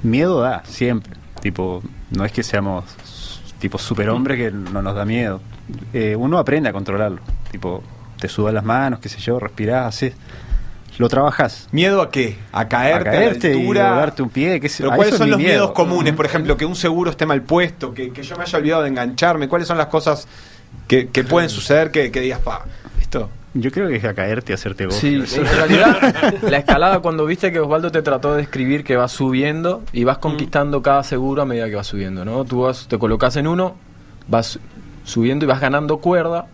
Miedo 0.04 0.42
da, 0.42 0.64
siempre. 0.66 1.14
Tipo, 1.42 1.82
no 2.12 2.26
es 2.26 2.32
que 2.32 2.44
seamos 2.44 2.84
tipo 3.60 3.78
superhombre 3.78 4.36
que 4.38 4.52
no 4.52 4.82
nos 4.82 4.96
da 4.96 5.06
miedo. 5.06 5.42
Eh, 5.94 6.16
uno 6.16 6.38
aprende 6.38 6.70
a 6.70 6.74
controlarlo. 6.74 7.22
Tipo, 7.52 7.84
te 8.20 8.28
sudan 8.28 8.56
las 8.56 8.64
manos, 8.64 9.00
qué 9.00 9.10
sé 9.10 9.20
yo, 9.20 9.40
respirás, 9.40 9.88
haces. 9.88 10.14
Lo 10.98 11.10
trabajas. 11.10 11.68
¿Miedo 11.74 12.02
a 12.02 12.10
qué? 12.10 12.38
¿A 12.54 12.70
caerte, 12.70 13.10
a 13.10 13.12
caerte 13.12 13.52
a 13.52 13.56
la 13.56 13.60
y 13.60 13.74
darte 13.74 14.22
un 14.24 14.30
pie. 14.30 14.62
qué 14.62 14.70
sé- 14.70 14.84
Pero 14.84 14.96
¿cuáles 14.96 15.16
son 15.16 15.30
los 15.30 15.38
miedo. 15.38 15.50
miedos 15.50 15.72
comunes? 15.72 16.14
Por 16.14 16.26
ejemplo, 16.26 16.56
que 16.56 16.66
un 16.66 16.76
seguro 16.76 17.12
esté 17.12 17.26
mal 17.26 17.42
puesto, 17.42 17.94
que, 17.94 18.12
que 18.14 18.24
yo 18.24 18.38
me 18.38 18.44
haya 18.44 18.58
olvidado 18.58 18.84
de 18.84 18.90
engancharme. 18.90 19.50
¿Cuáles 19.50 19.68
son 19.68 19.78
las 19.78 19.88
cosas 19.88 20.26
que, 20.88 21.10
que 21.10 21.26
pueden 21.26 21.50
suceder 21.50 21.92
que, 21.92 22.12
que 22.12 22.22
digas, 22.22 22.40
pa, 22.40 22.64
esto? 23.02 23.30
Yo 23.54 23.72
creo 23.72 23.90
que 23.90 23.96
es 23.98 24.06
a 24.06 24.14
caerte 24.14 24.54
y 24.54 24.56
hacerte 24.56 24.86
gol. 24.86 24.94
Sí, 24.94 25.16
en 25.16 25.46
realidad 25.46 26.16
la 26.44 26.58
escalada 26.58 27.00
cuando 27.00 27.26
viste 27.26 27.52
que 27.52 27.60
Osvaldo 27.60 27.90
te 27.92 28.02
trató 28.02 28.32
de 28.34 28.38
describir 28.40 28.84
que 28.86 28.96
vas 28.98 29.12
subiendo 29.14 29.84
y 29.94 30.04
vas 30.06 30.18
conquistando 30.20 30.82
cada 30.82 31.04
seguro 31.04 31.42
a 31.42 31.46
medida 31.46 31.68
que 31.70 31.76
vas 31.76 31.88
subiendo, 31.88 32.24
¿no? 32.26 32.44
Tú 32.46 32.62
vas, 32.62 32.88
te 32.90 32.98
colocas 33.00 33.36
en 33.38 33.48
uno, 33.48 33.76
vas 34.28 34.60
subiendo 35.06 35.46
y 35.46 35.48
vas 35.48 35.62
ganando 35.62 35.98
cuerda 35.98 36.48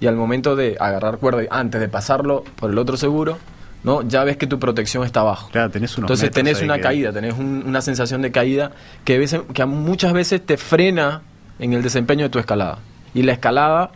y 0.00 0.06
al 0.08 0.16
momento 0.16 0.56
de 0.56 0.76
agarrar 0.80 1.18
cuerda, 1.18 1.42
antes 1.50 1.80
de 1.80 1.88
pasarlo 1.88 2.42
por 2.56 2.70
el 2.70 2.78
otro 2.78 2.96
seguro, 2.96 3.38
¿no? 3.84 4.02
Ya 4.02 4.24
ves 4.24 4.36
que 4.36 4.46
tu 4.48 4.58
protección 4.58 5.04
está 5.04 5.20
abajo. 5.20 5.48
Claro, 5.52 5.70
tenés 5.70 5.96
unos 5.96 6.06
Entonces 6.10 6.30
tenés 6.32 6.60
una 6.62 6.76
que- 6.76 6.82
caída, 6.82 7.12
tenés 7.12 7.34
un- 7.38 7.62
una 7.66 7.80
sensación 7.80 8.22
de 8.22 8.32
caída 8.32 8.72
que, 9.04 9.14
a 9.14 9.18
veces- 9.18 9.42
que 9.54 9.64
muchas 9.66 10.12
veces 10.12 10.44
te 10.44 10.56
frena 10.56 11.22
en 11.60 11.72
el 11.72 11.82
desempeño 11.82 12.24
de 12.24 12.28
tu 12.30 12.38
escalada. 12.40 12.78
Y 13.14 13.22
la 13.22 13.32
escalada, 13.32 13.90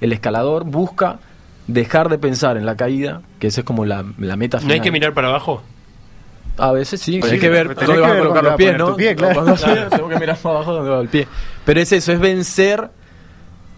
el 0.00 0.12
escalador 0.12 0.64
busca 0.64 1.18
dejar 1.66 2.08
de 2.10 2.18
pensar 2.18 2.56
en 2.56 2.66
la 2.66 2.76
caída, 2.76 3.22
que 3.38 3.46
esa 3.46 3.60
es 3.62 3.64
como 3.66 3.84
la, 3.86 4.04
la 4.18 4.36
meta 4.36 4.58
¿No 4.58 4.62
final. 4.62 4.74
hay 4.74 4.80
que 4.80 4.92
mirar 4.92 5.14
para 5.14 5.28
abajo? 5.28 5.62
A 6.56 6.70
veces 6.72 7.00
sí, 7.00 7.18
Pues 7.18 7.32
hay 7.32 7.38
que 7.40 7.48
ver 7.48 7.74
dónde 7.74 8.00
vas 8.00 8.12
a 8.12 8.18
colocar 8.18 8.44
los 8.44 8.54
pies, 8.54 8.78
¿no? 8.78 8.94
pie, 8.94 9.16
claro. 9.16 9.44
Tengo 9.90 10.08
que 10.08 10.18
mirar 10.18 10.36
para 10.36 10.56
abajo 10.56 10.72
dónde 10.72 10.90
va 10.90 11.00
el 11.00 11.08
pie. 11.08 11.26
Pero 11.64 11.80
es 11.80 11.90
eso, 11.92 12.12
es 12.12 12.20
vencer 12.20 12.90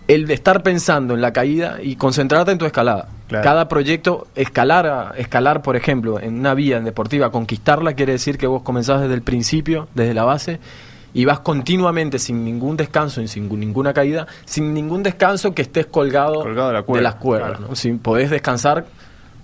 el 0.09 0.27
de 0.27 0.35
estar 0.35 0.63
pensando 0.63 1.15
en 1.15 1.21
la 1.21 1.33
caída 1.33 1.79
y 1.83 1.97
concentrarte 1.97 2.53
en 2.53 2.59
tu 2.59 2.65
escalada. 2.67 3.09
Claro. 3.29 3.43
Cada 3.45 3.69
proyecto, 3.69 4.29
escalar, 4.37 4.87
a- 4.87 5.13
escalar, 5.17 5.63
por 5.63 5.75
ejemplo, 5.77 6.21
en 6.21 6.39
una 6.39 6.55
vía 6.55 6.77
en 6.77 6.85
deportiva, 6.85 7.31
conquistarla 7.33 7.95
quiere 7.95 8.13
decir 8.13 8.39
que 8.39 8.47
vos 8.47 8.63
comenzás 8.63 9.01
desde 9.01 9.15
el 9.15 9.23
principio, 9.23 9.89
desde 9.95 10.15
la 10.15 10.25
base, 10.25 10.61
y 11.13 11.25
vas 11.25 11.41
continuamente 11.41 12.19
sin 12.21 12.45
ningún 12.45 12.77
descanso 12.77 13.21
y 13.23 13.27
sin 13.29 13.49
ninguna 13.59 13.93
caída, 13.93 14.27
sin 14.45 14.73
ningún 14.75 15.03
descanso 15.03 15.55
que 15.55 15.63
estés 15.63 15.87
colgado, 15.87 16.43
Colgado 16.43 16.69
de 16.69 16.75
la 16.75 16.83
cuerda, 16.83 17.03
las 17.03 17.15
cuerdas. 17.17 17.51
claro. 17.53 17.67
¿no? 17.71 17.75
Si 17.75 17.91
podés 17.93 18.31
descansar 18.31 18.85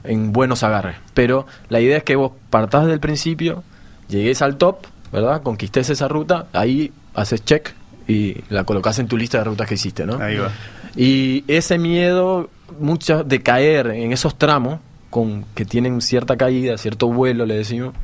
en 0.04 0.32
buenos 0.32 0.62
agarres. 0.62 0.96
Pero 1.14 1.46
la 1.70 1.80
idea 1.80 1.96
es 1.96 2.04
que 2.04 2.14
vos 2.14 2.32
partás 2.50 2.86
del 2.86 3.00
principio, 3.00 3.64
llegues 4.08 4.42
al 4.42 4.56
top, 4.58 4.78
¿verdad? 5.12 5.42
Conquistes 5.42 5.90
esa 5.90 6.08
ruta, 6.08 6.46
ahí 6.52 6.92
haces 7.14 7.44
check 7.44 7.70
y 8.08 8.36
la 8.50 8.64
colocas 8.64 8.98
en 8.98 9.06
tu 9.08 9.16
lista 9.16 9.38
de 9.38 9.44
rutas 9.44 9.68
que 9.68 9.74
hiciste, 9.74 10.04
¿no? 10.06 10.16
Ahí 10.22 10.36
va. 10.36 10.50
Y 10.96 11.44
ese 11.48 11.78
miedo 11.78 12.50
mucha, 12.80 13.22
de 13.22 13.42
caer 13.42 13.88
en 13.88 14.12
esos 14.12 14.36
tramos 14.38 14.80
con 15.10 15.44
que 15.54 15.64
tienen 15.64 16.00
cierta 16.00 16.36
caída, 16.36 16.76
cierto 16.78 17.08
vuelo, 17.08 17.44
le 17.46 17.56
decimos, 17.56 17.94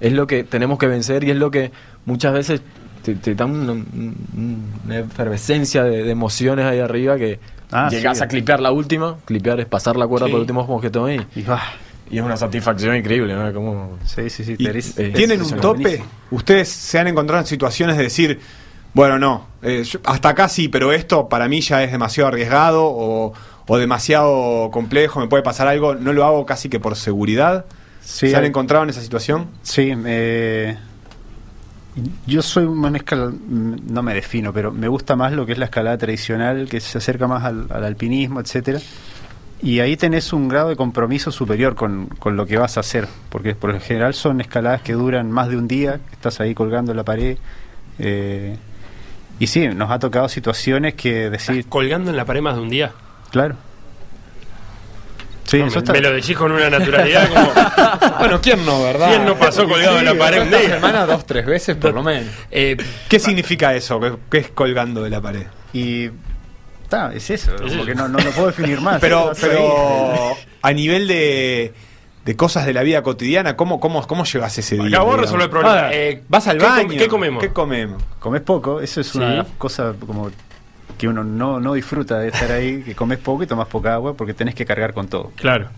es 0.00 0.12
lo 0.12 0.26
que 0.26 0.44
tenemos 0.44 0.78
que 0.78 0.86
vencer 0.86 1.24
y 1.24 1.30
es 1.30 1.36
lo 1.36 1.50
que 1.50 1.70
muchas 2.06 2.32
veces 2.32 2.62
te, 3.04 3.14
te 3.16 3.34
da 3.34 3.44
una, 3.46 3.72
un- 3.72 4.66
una 4.84 4.98
efervescencia 5.00 5.82
de, 5.84 6.02
de 6.04 6.10
emociones 6.10 6.64
ahí 6.66 6.78
arriba 6.80 7.16
que 7.16 7.38
Ah, 7.74 7.88
llegas 7.90 8.18
sí. 8.18 8.24
a 8.24 8.28
clipear 8.28 8.60
la 8.60 8.70
última, 8.70 9.16
clipear 9.24 9.58
es 9.60 9.66
pasar 9.66 9.96
la 9.96 10.06
cuerda 10.06 10.26
Sí. 10.26 10.32
por 10.32 10.38
el 10.38 10.42
último 10.42 10.66
mosquetón 10.66 11.10
y, 11.12 11.40
Y 11.40 11.42
va. 11.42 11.62
y 12.10 12.18
es 12.18 12.22
una 12.24 12.36
satisfacción 12.36 12.94
increíble, 12.96 13.34
¿no? 13.34 13.50
Como, 13.54 13.98
Sí, 14.04 14.28
sí, 14.28 14.44
sí. 14.44 14.56
¿Y 14.58 14.66
eh, 14.68 15.12
¿Tienen 15.14 15.40
un 15.40 15.50
tope? 15.58 15.78
buenísimo. 15.82 16.04
¿Ustedes 16.32 16.68
se 16.68 16.98
han 16.98 17.06
encontrado 17.08 17.40
en 17.40 17.46
situaciones 17.46 17.96
de 17.96 18.02
decir, 18.02 18.38
bueno, 18.94 19.18
no, 19.18 19.46
eh, 19.62 19.84
yo- 19.84 20.00
hasta 20.04 20.30
acá 20.30 20.48
sí, 20.48 20.68
pero 20.68 20.92
esto 20.92 21.28
para 21.28 21.48
mí 21.48 21.60
ya 21.60 21.82
es 21.82 21.92
demasiado 21.92 22.28
arriesgado 22.28 22.84
o, 22.84 23.32
o 23.66 23.78
demasiado 23.78 24.70
complejo, 24.70 25.20
me 25.20 25.28
puede 25.28 25.42
pasar 25.42 25.66
algo, 25.68 25.94
no 25.94 26.12
lo 26.12 26.24
hago 26.24 26.44
casi 26.46 26.68
que 26.68 26.80
por 26.80 26.96
seguridad? 26.96 27.64
Sí, 28.02 28.28
¿Se 28.30 28.36
han 28.36 28.44
encontrado 28.44 28.84
en 28.84 28.90
esa 28.90 29.00
situación? 29.00 29.46
Sí, 29.62 29.92
eh, 30.06 30.76
yo 32.26 32.42
soy 32.42 32.64
un 32.64 32.96
escala, 32.96 33.30
no 33.48 34.02
me 34.02 34.14
defino, 34.14 34.52
pero 34.52 34.72
me 34.72 34.88
gusta 34.88 35.14
más 35.14 35.32
lo 35.32 35.44
que 35.44 35.52
es 35.52 35.58
la 35.58 35.66
escalada 35.66 35.98
tradicional, 35.98 36.68
que 36.68 36.80
se 36.80 36.98
acerca 36.98 37.26
más 37.28 37.44
al, 37.44 37.66
al 37.70 37.84
alpinismo, 37.84 38.40
etcétera. 38.40 38.80
Y 39.60 39.78
ahí 39.80 39.96
tenés 39.96 40.32
un 40.32 40.48
grado 40.48 40.70
de 40.70 40.76
compromiso 40.76 41.30
superior 41.30 41.74
con, 41.76 42.06
con 42.18 42.36
lo 42.36 42.46
que 42.46 42.56
vas 42.56 42.76
a 42.76 42.80
hacer, 42.80 43.06
porque 43.28 43.54
por 43.54 43.72
lo 43.72 43.80
general 43.80 44.14
son 44.14 44.40
escaladas 44.40 44.82
que 44.82 44.94
duran 44.94 45.30
más 45.30 45.48
de 45.48 45.56
un 45.56 45.68
día, 45.68 46.00
estás 46.10 46.40
ahí 46.40 46.54
colgando 46.54 46.92
la 46.94 47.04
pared. 47.04 47.36
eh, 47.98 48.56
y 49.38 49.46
sí, 49.46 49.66
nos 49.68 49.90
ha 49.90 49.98
tocado 49.98 50.28
situaciones 50.28 50.94
que 50.94 51.30
decir, 51.30 51.66
Colgando 51.68 52.10
en 52.10 52.16
la 52.16 52.24
pared 52.24 52.40
más 52.40 52.54
de 52.56 52.60
un 52.62 52.70
día. 52.70 52.92
claro. 53.30 53.56
Sí, 55.44 55.58
No, 55.58 55.66
eso 55.66 55.74
me, 55.74 55.78
está- 55.80 55.92
me 55.92 56.00
lo 56.00 56.12
decís 56.12 56.36
con 56.36 56.52
una 56.52 56.70
naturalidad 56.70 57.28
como. 57.28 57.52
Bueno, 58.20 58.40
¿quién 58.40 58.64
no, 58.64 58.82
verdad? 58.82 59.08
¿Quién 59.08 59.24
no 59.26 59.36
pasó 59.36 59.68
colgado 59.68 59.98
en 59.98 60.04
la 60.06 60.14
pared 60.14 60.40
un 60.42 60.48
día? 60.50 60.60
semana 60.60 61.04
dos, 61.04 61.26
tres 61.26 61.44
veces 61.44 61.76
por 61.76 61.92
lo 61.92 62.02
menos. 62.02 62.32
Eh, 62.50 62.76
¿Qué 63.08 63.18
significa 63.18 63.74
eso? 63.74 64.00
¿Qué, 64.00 64.12
qué 64.30 64.38
es 64.38 64.48
colgando 64.50 65.02
de 65.02 65.10
la 65.10 65.20
pared? 65.20 65.46
Y 65.74 66.08
ta, 66.88 67.12
es 67.12 67.28
eso, 67.28 67.54
Es 67.56 67.60
como 67.60 67.74
eso. 67.74 67.84
que 67.84 67.94
no, 67.94 68.08
no 68.08 68.18
lo 68.18 68.30
puedo 68.30 68.46
definir 68.46 68.80
más. 68.80 68.98
Pero, 69.00 69.32
pero 69.38 70.36
a 70.62 70.72
nivel 70.72 71.06
de, 71.08 71.74
de 72.24 72.36
cosas 72.36 72.66
de 72.66 72.72
la 72.72 72.82
vida 72.82 73.02
cotidiana, 73.02 73.56
¿cómo, 73.56 73.80
cómo, 73.80 74.06
cómo 74.06 74.24
llevas 74.24 74.56
ese 74.58 74.76
día? 74.76 74.84
Acá 74.86 74.98
vos 75.00 75.06
digamos? 75.16 75.20
resolvés 75.20 75.44
el 75.44 75.50
problema. 75.50 75.78
Ah, 75.86 75.90
Eh, 75.92 76.22
vas 76.28 76.46
al 76.46 76.58
¿qué 76.58 76.64
com- 76.64 76.76
baño. 76.76 76.98
qué 76.98 77.08
comemos? 77.08 77.42
¿Qué 77.42 77.52
comemos? 77.52 78.02
Comes 78.20 78.42
poco, 78.42 78.80
eso 78.80 79.00
es 79.00 79.14
una 79.14 79.30
Sí. 79.42 79.50
de 79.50 79.56
cosas 79.58 79.96
como 80.06 80.30
que 80.98 81.08
uno 81.08 81.24
no, 81.24 81.58
no 81.58 81.72
disfruta 81.74 82.18
de 82.20 82.28
estar 82.28 82.52
ahí, 82.52 82.82
que 82.82 82.94
comes 82.94 83.18
poco 83.18 83.42
y 83.42 83.46
tomas 83.48 83.66
poca 83.66 83.94
agua 83.94 84.14
porque 84.14 84.34
tenés 84.34 84.54
que 84.54 84.64
cargar 84.64 84.94
con 84.94 85.08
todo. 85.08 85.32
claro. 85.36 85.68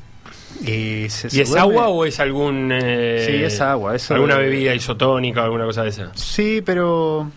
Y, 0.60 1.08
se- 1.08 1.26
¿Y 1.26 1.30
se 1.30 1.42
es 1.42 1.56
agua 1.56 1.88
o 1.88 2.04
es 2.04 2.20
algún. 2.20 2.70
eh, 2.72 3.24
Sí, 3.26 3.42
es 3.42 3.60
agua, 3.60 3.96
eso- 3.96 4.14
alguna 4.14 4.36
bebida 4.36 4.72
isotónica 4.72 5.40
o 5.40 5.44
alguna 5.44 5.64
cosa 5.64 5.82
de 5.82 5.88
esa? 5.88 6.12
Sí, 6.14 6.62
pero 6.64 7.28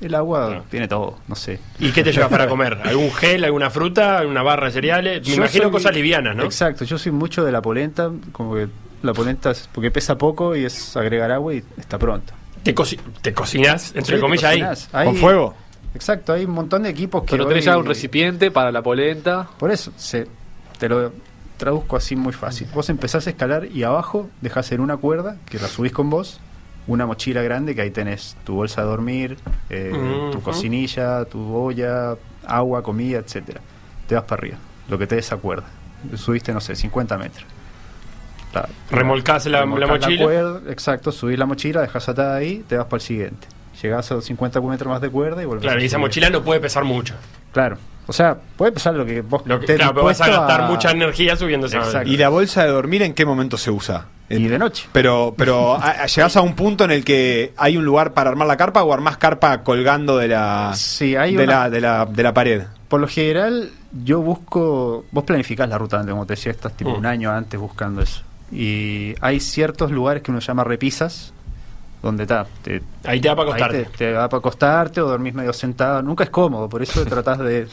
el 0.00 0.14
agua 0.14 0.64
tiene 0.70 0.88
todo, 0.88 1.18
no 1.28 1.34
sé. 1.34 1.60
¿Y 1.78 1.90
qué 1.92 2.02
te 2.02 2.12
llevas 2.12 2.30
para 2.30 2.48
comer? 2.48 2.78
¿Algún 2.84 3.12
gel, 3.12 3.44
alguna 3.44 3.70
fruta, 3.70 4.18
alguna 4.18 4.42
barra 4.42 4.66
de 4.66 4.72
cereales? 4.72 5.20
Me 5.22 5.28
Yo 5.28 5.34
imagino 5.36 5.64
soy- 5.64 5.72
cosas 5.72 5.94
livianas, 5.94 6.34
¿no? 6.36 6.44
Exacto, 6.44 6.84
yo 6.84 6.98
soy 6.98 7.12
mucho 7.12 7.44
de 7.44 7.52
la 7.52 7.60
polenta, 7.62 8.10
como 8.32 8.54
que 8.54 8.68
la 9.02 9.12
polenta 9.14 9.50
es 9.50 9.68
porque 9.72 9.90
pesa 9.90 10.16
poco 10.18 10.54
y 10.56 10.64
es 10.64 10.96
agregar 10.96 11.30
agua 11.32 11.54
y 11.54 11.62
está 11.78 11.98
pronto. 11.98 12.32
Te, 12.62 12.74
coci- 12.74 12.98
te 13.22 13.32
cocinas, 13.32 13.92
entre 13.94 14.16
Sí, 14.16 14.20
comillas, 14.20 14.44
ahí. 14.44 14.62
Hay- 14.92 15.06
¿Con 15.06 15.16
fuego? 15.16 15.54
Exacto, 15.94 16.32
hay 16.32 16.44
un 16.44 16.52
montón 16.52 16.82
de 16.84 16.90
equipos 16.90 17.22
que 17.24 17.32
Pero 17.32 17.46
tenés 17.46 17.64
ya 17.64 17.76
un 17.76 17.84
recipiente 17.86 18.50
para 18.50 18.70
la 18.70 18.82
polenta. 18.82 19.48
Por 19.58 19.70
eso, 19.70 19.92
se, 19.96 20.26
te 20.78 20.88
lo 20.88 21.12
traduzco 21.56 21.96
así 21.96 22.14
muy 22.16 22.32
fácil. 22.32 22.68
Vos 22.72 22.88
empezás 22.90 23.26
a 23.26 23.30
escalar 23.30 23.66
y 23.66 23.82
abajo 23.82 24.28
dejás 24.40 24.70
en 24.72 24.80
una 24.80 24.96
cuerda 24.98 25.36
que 25.48 25.58
la 25.58 25.66
subís 25.68 25.92
con 25.92 26.08
vos, 26.08 26.38
una 26.90 27.06
mochila 27.06 27.42
grande 27.42 27.74
que 27.74 27.82
ahí 27.82 27.90
tenés 27.90 28.36
tu 28.44 28.54
bolsa 28.56 28.80
de 28.82 28.86
dormir, 28.88 29.36
eh, 29.70 30.28
tu 30.32 30.40
cocinilla, 30.42 31.24
tu 31.24 31.54
olla, 31.54 32.16
agua, 32.46 32.82
comida, 32.82 33.18
etcétera. 33.18 33.60
Te 34.08 34.14
vas 34.16 34.24
para 34.24 34.40
arriba, 34.40 34.56
lo 34.88 34.98
que 34.98 35.06
te 35.06 35.14
des 35.14 35.26
esa 35.26 35.36
cuerda. 35.36 35.66
Subiste, 36.16 36.52
no 36.52 36.60
sé, 36.60 36.74
50 36.74 37.16
metros. 37.16 37.44
La- 38.52 38.68
Remolcás 38.90 39.46
la, 39.46 39.60
la 39.60 39.64
remolcás 39.64 40.00
mochila. 40.08 40.24
cuerda, 40.24 40.60
exacto, 40.72 41.12
subís 41.12 41.38
la 41.38 41.46
mochila, 41.46 41.80
dejás 41.82 42.08
atada 42.08 42.34
ahí, 42.36 42.64
te 42.68 42.76
vas 42.76 42.86
para 42.86 42.96
el 42.96 43.02
siguiente. 43.06 43.46
Llegás 43.80 44.10
a 44.10 44.14
los 44.16 44.24
50 44.24 44.60
metros 44.60 44.88
más 44.90 45.00
de 45.00 45.08
cuerda 45.10 45.42
y 45.42 45.46
volvés 45.46 45.62
Claro, 45.62 45.78
a 45.78 45.82
y 45.82 45.86
esa 45.86 45.98
mochila 45.98 46.28
no 46.30 46.42
puede 46.42 46.58
pesar 46.60 46.84
mucho. 46.84 47.14
Claro, 47.52 47.78
o 48.10 48.12
sea, 48.12 48.36
puede 48.56 48.72
pesar 48.72 48.94
lo 48.94 49.06
que 49.06 49.22
vos 49.22 49.42
Lo 49.46 49.58
que, 49.58 49.66
claro, 49.76 49.94
pero 49.94 50.04
vas 50.06 50.20
a 50.20 50.28
gastar 50.28 50.68
mucha 50.68 50.90
energía 50.90 51.34
subiendo 51.36 51.66
esa 51.66 51.78
Exacto. 51.78 52.08
¿Y 52.10 52.16
la 52.16 52.28
bolsa 52.28 52.64
de 52.64 52.70
dormir 52.70 53.02
en 53.02 53.14
qué 53.14 53.24
momento 53.24 53.56
se 53.56 53.70
usa? 53.70 54.06
Y 54.28 54.46
de 54.46 54.58
noche. 54.58 54.86
Pero, 54.92 55.34
pero 55.36 55.74
a- 55.82 55.90
a- 56.02 56.06
llegás 56.06 56.36
a 56.36 56.40
un 56.42 56.54
punto 56.54 56.84
en 56.84 56.90
el 56.92 57.04
que 57.04 57.52
hay 57.56 57.76
un 57.76 57.84
lugar 57.84 58.12
para 58.12 58.30
armar 58.30 58.46
la 58.46 58.56
carpa 58.56 58.82
o 58.84 58.92
armás 58.92 59.16
carpa 59.16 59.62
colgando 59.62 60.18
de 60.18 60.28
la, 60.28 60.72
Sí, 60.76 61.16
hay 61.16 61.34
de, 61.34 61.44
una- 61.44 61.52
la, 61.62 61.70
de, 61.70 61.80
la, 61.80 62.06
de 62.06 62.22
la 62.22 62.34
pared. 62.34 62.62
Por 62.88 63.00
lo 63.00 63.08
general, 63.08 63.70
yo 64.04 64.20
busco. 64.20 65.04
Vos 65.12 65.24
planificás 65.24 65.68
la 65.68 65.78
ruta 65.78 65.98
antes, 65.98 66.10
como 66.12 66.26
te 66.26 66.34
decía, 66.34 66.52
estás 66.52 66.76
tipo 66.76 66.90
Mm. 66.90 66.98
un 66.98 67.06
año 67.06 67.30
antes 67.32 67.58
buscando 67.58 68.02
eso. 68.02 68.22
Y 68.52 69.14
hay 69.20 69.38
ciertos 69.40 69.90
lugares 69.92 70.22
que 70.24 70.30
uno 70.32 70.40
llama 70.40 70.64
repisas, 70.64 71.32
donde 72.02 72.22
está. 72.22 72.46
Te, 72.62 72.80
Ahí 73.04 73.20
te 73.20 73.28
da 73.28 73.36
para 73.36 73.48
acostarte. 73.50 73.84
te, 73.84 73.96
te 73.98 74.12
da 74.12 74.28
para 74.28 74.38
acostarte 74.38 75.00
o 75.02 75.06
dormís 75.08 75.34
medio 75.34 75.52
sentado. 75.52 76.02
Nunca 76.02 76.24
es 76.24 76.30
cómodo, 76.30 76.68
por 76.68 76.82
eso 76.82 77.04
tratás 77.04 77.38
de, 77.38 77.66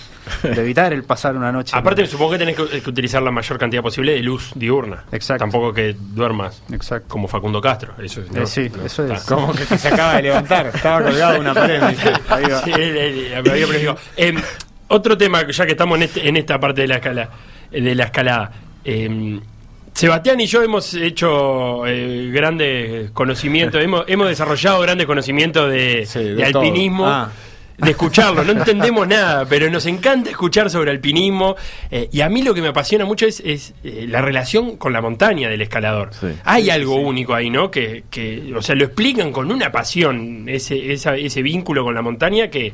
de 0.43 0.61
evitar 0.61 0.91
el 0.93 1.03
pasar 1.03 1.35
una 1.37 1.51
noche. 1.51 1.75
Aparte, 1.77 2.05
supongo 2.07 2.31
que 2.33 2.37
tenés 2.39 2.55
que, 2.55 2.81
que 2.81 2.89
utilizar 2.89 3.21
la 3.21 3.31
mayor 3.31 3.57
cantidad 3.57 3.81
posible 3.81 4.13
de 4.13 4.19
luz 4.23 4.51
diurna. 4.55 5.05
Exacto. 5.11 5.43
Tampoco 5.43 5.73
que 5.73 5.95
duermas 5.97 6.61
Exacto. 6.71 7.07
como 7.07 7.27
Facundo 7.27 7.61
Castro. 7.61 7.93
Eso 8.01 8.21
es, 8.21 8.35
Eh, 8.35 8.45
sí, 8.45 8.71
eso 8.83 9.05
es. 9.05 9.11
está. 9.19 9.35
Como 9.35 9.53
que 9.53 9.63
se 9.65 9.87
acaba 9.87 10.15
de 10.15 10.23
levantar, 10.23 10.67
estaba 10.67 11.03
colgado 11.03 11.33
de 11.33 11.39
una 11.39 11.53
pared. 11.53 11.81
Ahí 12.29 12.43
va. 12.45 12.61
Sí, 12.63 12.71
él- 12.71 12.81
él- 12.81 12.97
él- 13.27 13.35
había 13.35 13.53
preferido. 13.53 13.97
Em, 14.17 14.35
otro 14.89 15.17
tema, 15.17 15.49
ya 15.49 15.65
que 15.65 15.71
estamos 15.71 15.97
en, 15.97 16.03
este- 16.03 16.27
en 16.27 16.37
esta 16.37 16.59
parte 16.59 16.81
de 16.81 16.87
la 16.87 16.95
escala, 16.95 17.29
eh, 17.71 17.81
de 17.81 17.95
la 17.95 18.03
escalada. 18.05 18.51
em, 18.83 19.39
Sebastián 19.97 20.39
y 20.39 20.45
yo 20.45 20.61
hemos 20.61 20.93
hecho 20.93 21.87
eh, 21.87 22.29
grandes 22.31 23.09
conocimientos, 23.11 23.83
hemos, 23.83 24.03
hemos 24.07 24.27
desarrollado 24.27 24.79
grandes 24.81 25.07
conocimientos 25.07 25.71
de, 25.71 26.05
Sí, 26.05 26.19
de 26.19 26.35
de 26.35 26.51
todo. 26.51 26.61
alpinismo. 26.61 27.07
Ah. 27.07 27.31
De 27.79 27.91
escucharlo, 27.91 28.43
no 28.43 28.51
entendemos 28.59 29.07
nada, 29.07 29.45
pero 29.47 29.69
nos 29.71 29.85
encanta 29.87 30.29
escuchar 30.29 30.69
sobre 30.69 30.89
alpinismo. 30.91 31.55
eh, 31.91 32.09
y 32.11 32.21
a 32.21 32.29
mí 32.29 32.41
lo 32.43 32.53
que 32.53 32.61
me 32.61 32.67
apasiona 32.69 33.05
mucho 33.05 33.25
es, 33.27 33.39
es, 33.45 33.73
eh, 33.83 34.05
la 34.07 34.21
relación 34.21 34.77
con 34.77 34.93
la 34.93 35.01
montaña 35.01 35.49
del 35.49 35.61
escalador. 35.63 36.09
Sí. 36.13 36.27
Hay 36.43 36.69
algo 36.71 36.95
único 36.95 37.33
ahí, 37.35 37.49
¿no? 37.51 37.69
Que, 37.71 38.03
que, 38.09 38.51
o 38.55 38.61
sea, 38.63 38.75
lo 38.75 38.85
explican 38.85 39.31
con 39.31 39.51
una 39.51 39.71
pasión, 39.71 40.45
ese, 40.47 40.91
esa- 40.93 41.15
ese 41.15 41.41
vínculo 41.43 41.83
con 41.83 41.93
la 41.95 42.01
montaña 42.03 42.49
que, 42.49 42.71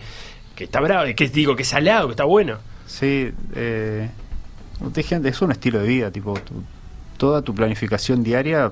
que 0.55 0.63
está 0.65 0.79
bravo, 0.81 1.05
que 1.15 1.27
digo, 1.29 1.53
que 1.55 1.63
es 1.63 1.69
salado, 1.69 2.07
que 2.07 2.11
está 2.11 2.23
bueno. 2.25 2.57
Sí, 2.85 3.29
eh, 3.55 4.09
es 5.23 5.41
un 5.41 5.51
estilo 5.51 5.79
de 5.79 5.87
vida, 5.87 6.11
tipo, 6.11 6.33
toda 7.23 7.41
tu 7.41 7.55
planificación 7.55 8.21
diaria 8.21 8.69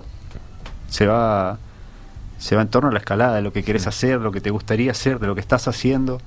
se 0.89 1.07
va 1.07 1.57
se 2.37 2.53
va 2.57 2.63
en 2.63 2.67
torno 2.67 2.89
a 2.89 2.91
la 2.91 2.99
escalada, 2.99 3.35
de 3.37 3.41
lo 3.41 3.53
que 3.53 3.63
querés 3.63 3.87
hacer, 3.87 4.19
lo 4.19 4.29
que 4.33 4.41
te 4.41 4.49
gustaría 4.49 4.91
hacer, 4.91 5.19
de 5.19 5.27
lo 5.27 5.35
que 5.35 5.39
estás 5.39 5.69
haciendo. 5.69 6.19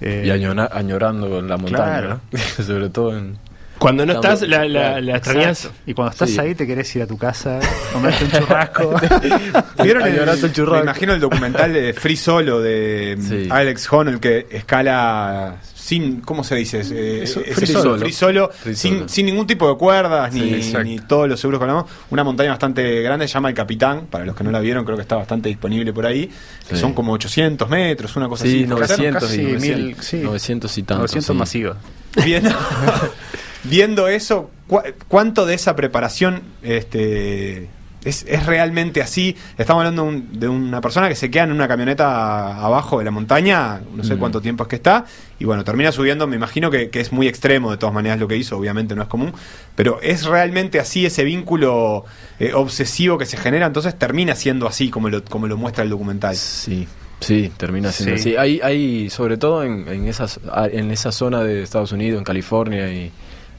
Eh, 0.00 0.24
Y 0.26 0.30
añora- 0.30 0.68
añorando 0.72 1.40
la 1.42 1.56
montaña, 1.56 1.84
Claro. 2.00 2.20
¿no? 2.32 2.38
Sobre 2.64 2.88
todo 2.90 3.16
en... 3.16 3.38
Cuando 3.78 4.04
no 4.04 4.14
estás, 4.14 4.42
la, 4.42 4.64
la, 4.66 5.00
la 5.00 5.16
extrañas. 5.18 5.70
Y 5.86 5.94
cuando 5.94 6.10
estás 6.10 6.30
Sí. 6.30 6.40
ahí 6.40 6.54
te 6.56 6.66
querés 6.66 6.94
ir 6.96 7.02
a 7.02 7.06
tu 7.06 7.16
casa, 7.18 7.60
comerte 7.92 8.24
un 8.24 8.30
churrasco. 8.32 8.94
¿Vieron 9.84 10.02
el, 10.08 10.18
el 10.28 10.52
churrasco. 10.52 10.74
me 10.76 10.82
imagino 10.82 11.12
el 11.12 11.20
documental 11.20 11.72
de 11.72 11.92
Free 11.92 12.16
Solo 12.16 12.60
de 12.60 13.16
Sí. 13.20 13.48
Alex 13.48 13.92
Honnold 13.92 14.18
que 14.20 14.46
escala 14.50 15.56
sin, 15.84 16.22
¿cómo 16.22 16.42
se 16.44 16.54
dice? 16.56 16.80
Eh, 16.92 17.24
Eso, 17.24 17.40
free 17.42 17.66
solo. 17.66 17.98
free 17.98 18.12
solo, 18.12 18.50
Free 18.50 18.74
sin, 18.74 18.94
solo. 18.94 19.08
sin 19.10 19.26
ningún 19.26 19.46
tipo 19.46 19.68
de 19.68 19.76
cuerdas 19.76 20.32
Sí, 20.32 20.62
ni, 20.82 20.98
todos 21.00 21.28
los 21.28 21.38
seguros 21.38 21.60
la 21.60 21.66
mano. 21.66 21.86
Una 22.10 22.24
montaña 22.24 22.50
bastante 22.50 23.02
grande, 23.02 23.28
se 23.28 23.34
llama 23.34 23.50
El 23.50 23.54
Capitán, 23.54 24.06
para 24.10 24.24
los 24.24 24.34
que 24.34 24.42
no 24.44 24.50
la 24.50 24.60
vieron 24.60 24.84
creo 24.84 24.96
que 24.96 25.02
está 25.02 25.16
bastante 25.16 25.50
disponible 25.50 25.92
por 25.92 26.06
ahí, 26.06 26.30
que 26.68 26.74
Sí. 26.76 26.80
son 26.80 26.94
como 26.94 27.12
800 27.12 27.68
metros, 27.68 28.16
una 28.16 28.28
cosa 28.28 28.44
Sí, 28.44 28.60
así. 28.60 28.66
900 28.66 29.22
casi 29.22 29.40
y 29.40 29.44
900, 29.44 29.78
mil, 29.84 29.96
sí. 30.00 30.16
900 30.18 30.78
y 30.78 30.82
tanto. 30.84 30.98
900 31.00 31.26
sí. 31.34 31.38
masivas. 31.38 31.76
Viendo, 32.24 32.50
viendo 33.64 34.08
eso, 34.08 34.50
¿cu- 34.66 34.80
¿cuánto 35.08 35.46
de 35.46 35.54
esa 35.54 35.76
preparación 35.76 36.42
este, 36.62 37.68
es, 38.04 38.24
es 38.28 38.46
realmente 38.46 39.00
así. 39.02 39.36
Estamos 39.58 39.80
hablando 39.82 40.02
de, 40.04 40.08
un- 40.08 40.40
de 40.40 40.48
una 40.48 40.80
persona 40.80 41.08
que 41.08 41.14
se 41.14 41.30
queda 41.30 41.44
en 41.44 41.52
una 41.52 41.66
camioneta 41.68 42.64
abajo 42.64 42.98
de 42.98 43.04
la 43.04 43.10
montaña, 43.10 43.80
no 43.94 44.04
sé 44.04 44.16
cuánto 44.16 44.40
tiempo 44.40 44.64
es 44.64 44.68
que 44.68 44.76
está, 44.76 45.04
y 45.38 45.44
bueno, 45.44 45.64
termina 45.64 45.90
subiendo, 45.92 46.26
me 46.26 46.36
imagino 46.36 46.70
que, 46.70 46.90
que 46.90 47.00
es 47.00 47.12
muy 47.12 47.26
extremo 47.28 47.70
de 47.70 47.76
todas 47.76 47.94
maneras 47.94 48.18
lo 48.18 48.28
que 48.28 48.36
hizo, 48.36 48.56
obviamente 48.56 48.94
no 48.94 49.02
es 49.02 49.08
común, 49.08 49.32
pero 49.74 50.00
es 50.02 50.24
realmente 50.24 50.78
así 50.80 51.04
ese 51.06 51.24
vínculo 51.24 52.04
eh, 52.38 52.52
obsesivo 52.54 53.18
que 53.18 53.26
se 53.26 53.36
genera, 53.36 53.66
entonces 53.66 53.98
termina 53.98 54.34
siendo 54.34 54.66
así 54.66 54.90
como 54.90 55.08
lo, 55.08 55.24
como 55.24 55.46
lo 55.46 55.56
muestra 55.56 55.82
el 55.84 55.90
documental. 55.90 56.36
Sí, 56.36 56.86
sí, 57.20 57.50
termina 57.56 57.90
siendo 57.92 58.16
Sí. 58.16 58.30
así. 58.30 58.36
Hay, 58.36 58.60
hay 58.62 59.10
sobre 59.10 59.36
todo 59.38 59.64
en, 59.64 59.88
en, 59.88 60.06
esas, 60.08 60.40
a- 60.52 60.66
en 60.66 60.90
esa 60.90 61.10
zona 61.12 61.42
de 61.42 61.62
Estados 61.62 61.92
Unidos, 61.92 62.18
en 62.18 62.24
California 62.24 62.92
y 62.92 63.10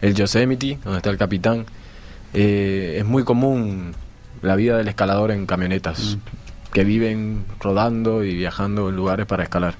el 0.01 0.13
Yosemite, 0.13 0.77
donde 0.84 0.97
está 0.97 1.10
el 1.10 1.17
capitán, 1.17 1.65
eh, 2.34 2.97
es 2.99 3.05
muy 3.05 3.23
común 3.23 3.93
la 4.45 4.55
vida 4.55 4.77
del 4.77 4.88
escalador 4.88 5.31
en 5.31 5.45
camionetas, 5.45 6.17
que 6.71 6.84
viven 6.84 7.45
rodando 7.60 8.23
y 8.23 8.36
viajando 8.36 8.89
en 8.89 8.95
lugares 8.95 9.25
para 9.25 9.43
escalar. 9.43 9.75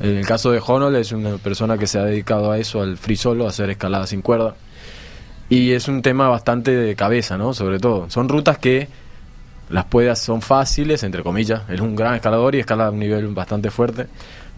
En 0.00 0.16
el 0.16 0.26
caso 0.26 0.50
de 0.50 0.60
Honol 0.64 0.96
es 0.96 1.12
una 1.12 1.38
persona 1.38 1.78
que 1.78 1.86
se 1.86 1.98
ha 1.98 2.04
dedicado 2.04 2.50
a 2.50 2.58
eso, 2.58 2.82
al 2.82 2.96
free 2.96 3.16
solo, 3.16 3.46
a 3.46 3.50
hacer 3.50 3.70
escalada 3.70 4.06
sin 4.06 4.22
cuerda. 4.22 4.54
Y 5.48 5.72
es 5.72 5.88
un 5.88 6.02
tema 6.02 6.28
bastante 6.28 6.72
de 6.72 6.96
cabeza, 6.96 7.36
¿no? 7.38 7.54
Sobre 7.54 7.78
todo. 7.78 8.10
Son 8.10 8.28
rutas 8.28 8.58
que 8.58 8.88
las 9.70 9.84
puedas 9.84 10.18
son 10.18 10.42
fáciles, 10.42 11.02
entre 11.04 11.22
comillas. 11.22 11.62
Él 11.68 11.76
es 11.76 11.80
un 11.80 11.94
gran 11.94 12.14
escalador 12.14 12.54
y 12.54 12.60
escala 12.60 12.86
a 12.86 12.90
un 12.90 12.98
nivel 12.98 13.28
bastante 13.28 13.70
fuerte. 13.70 14.06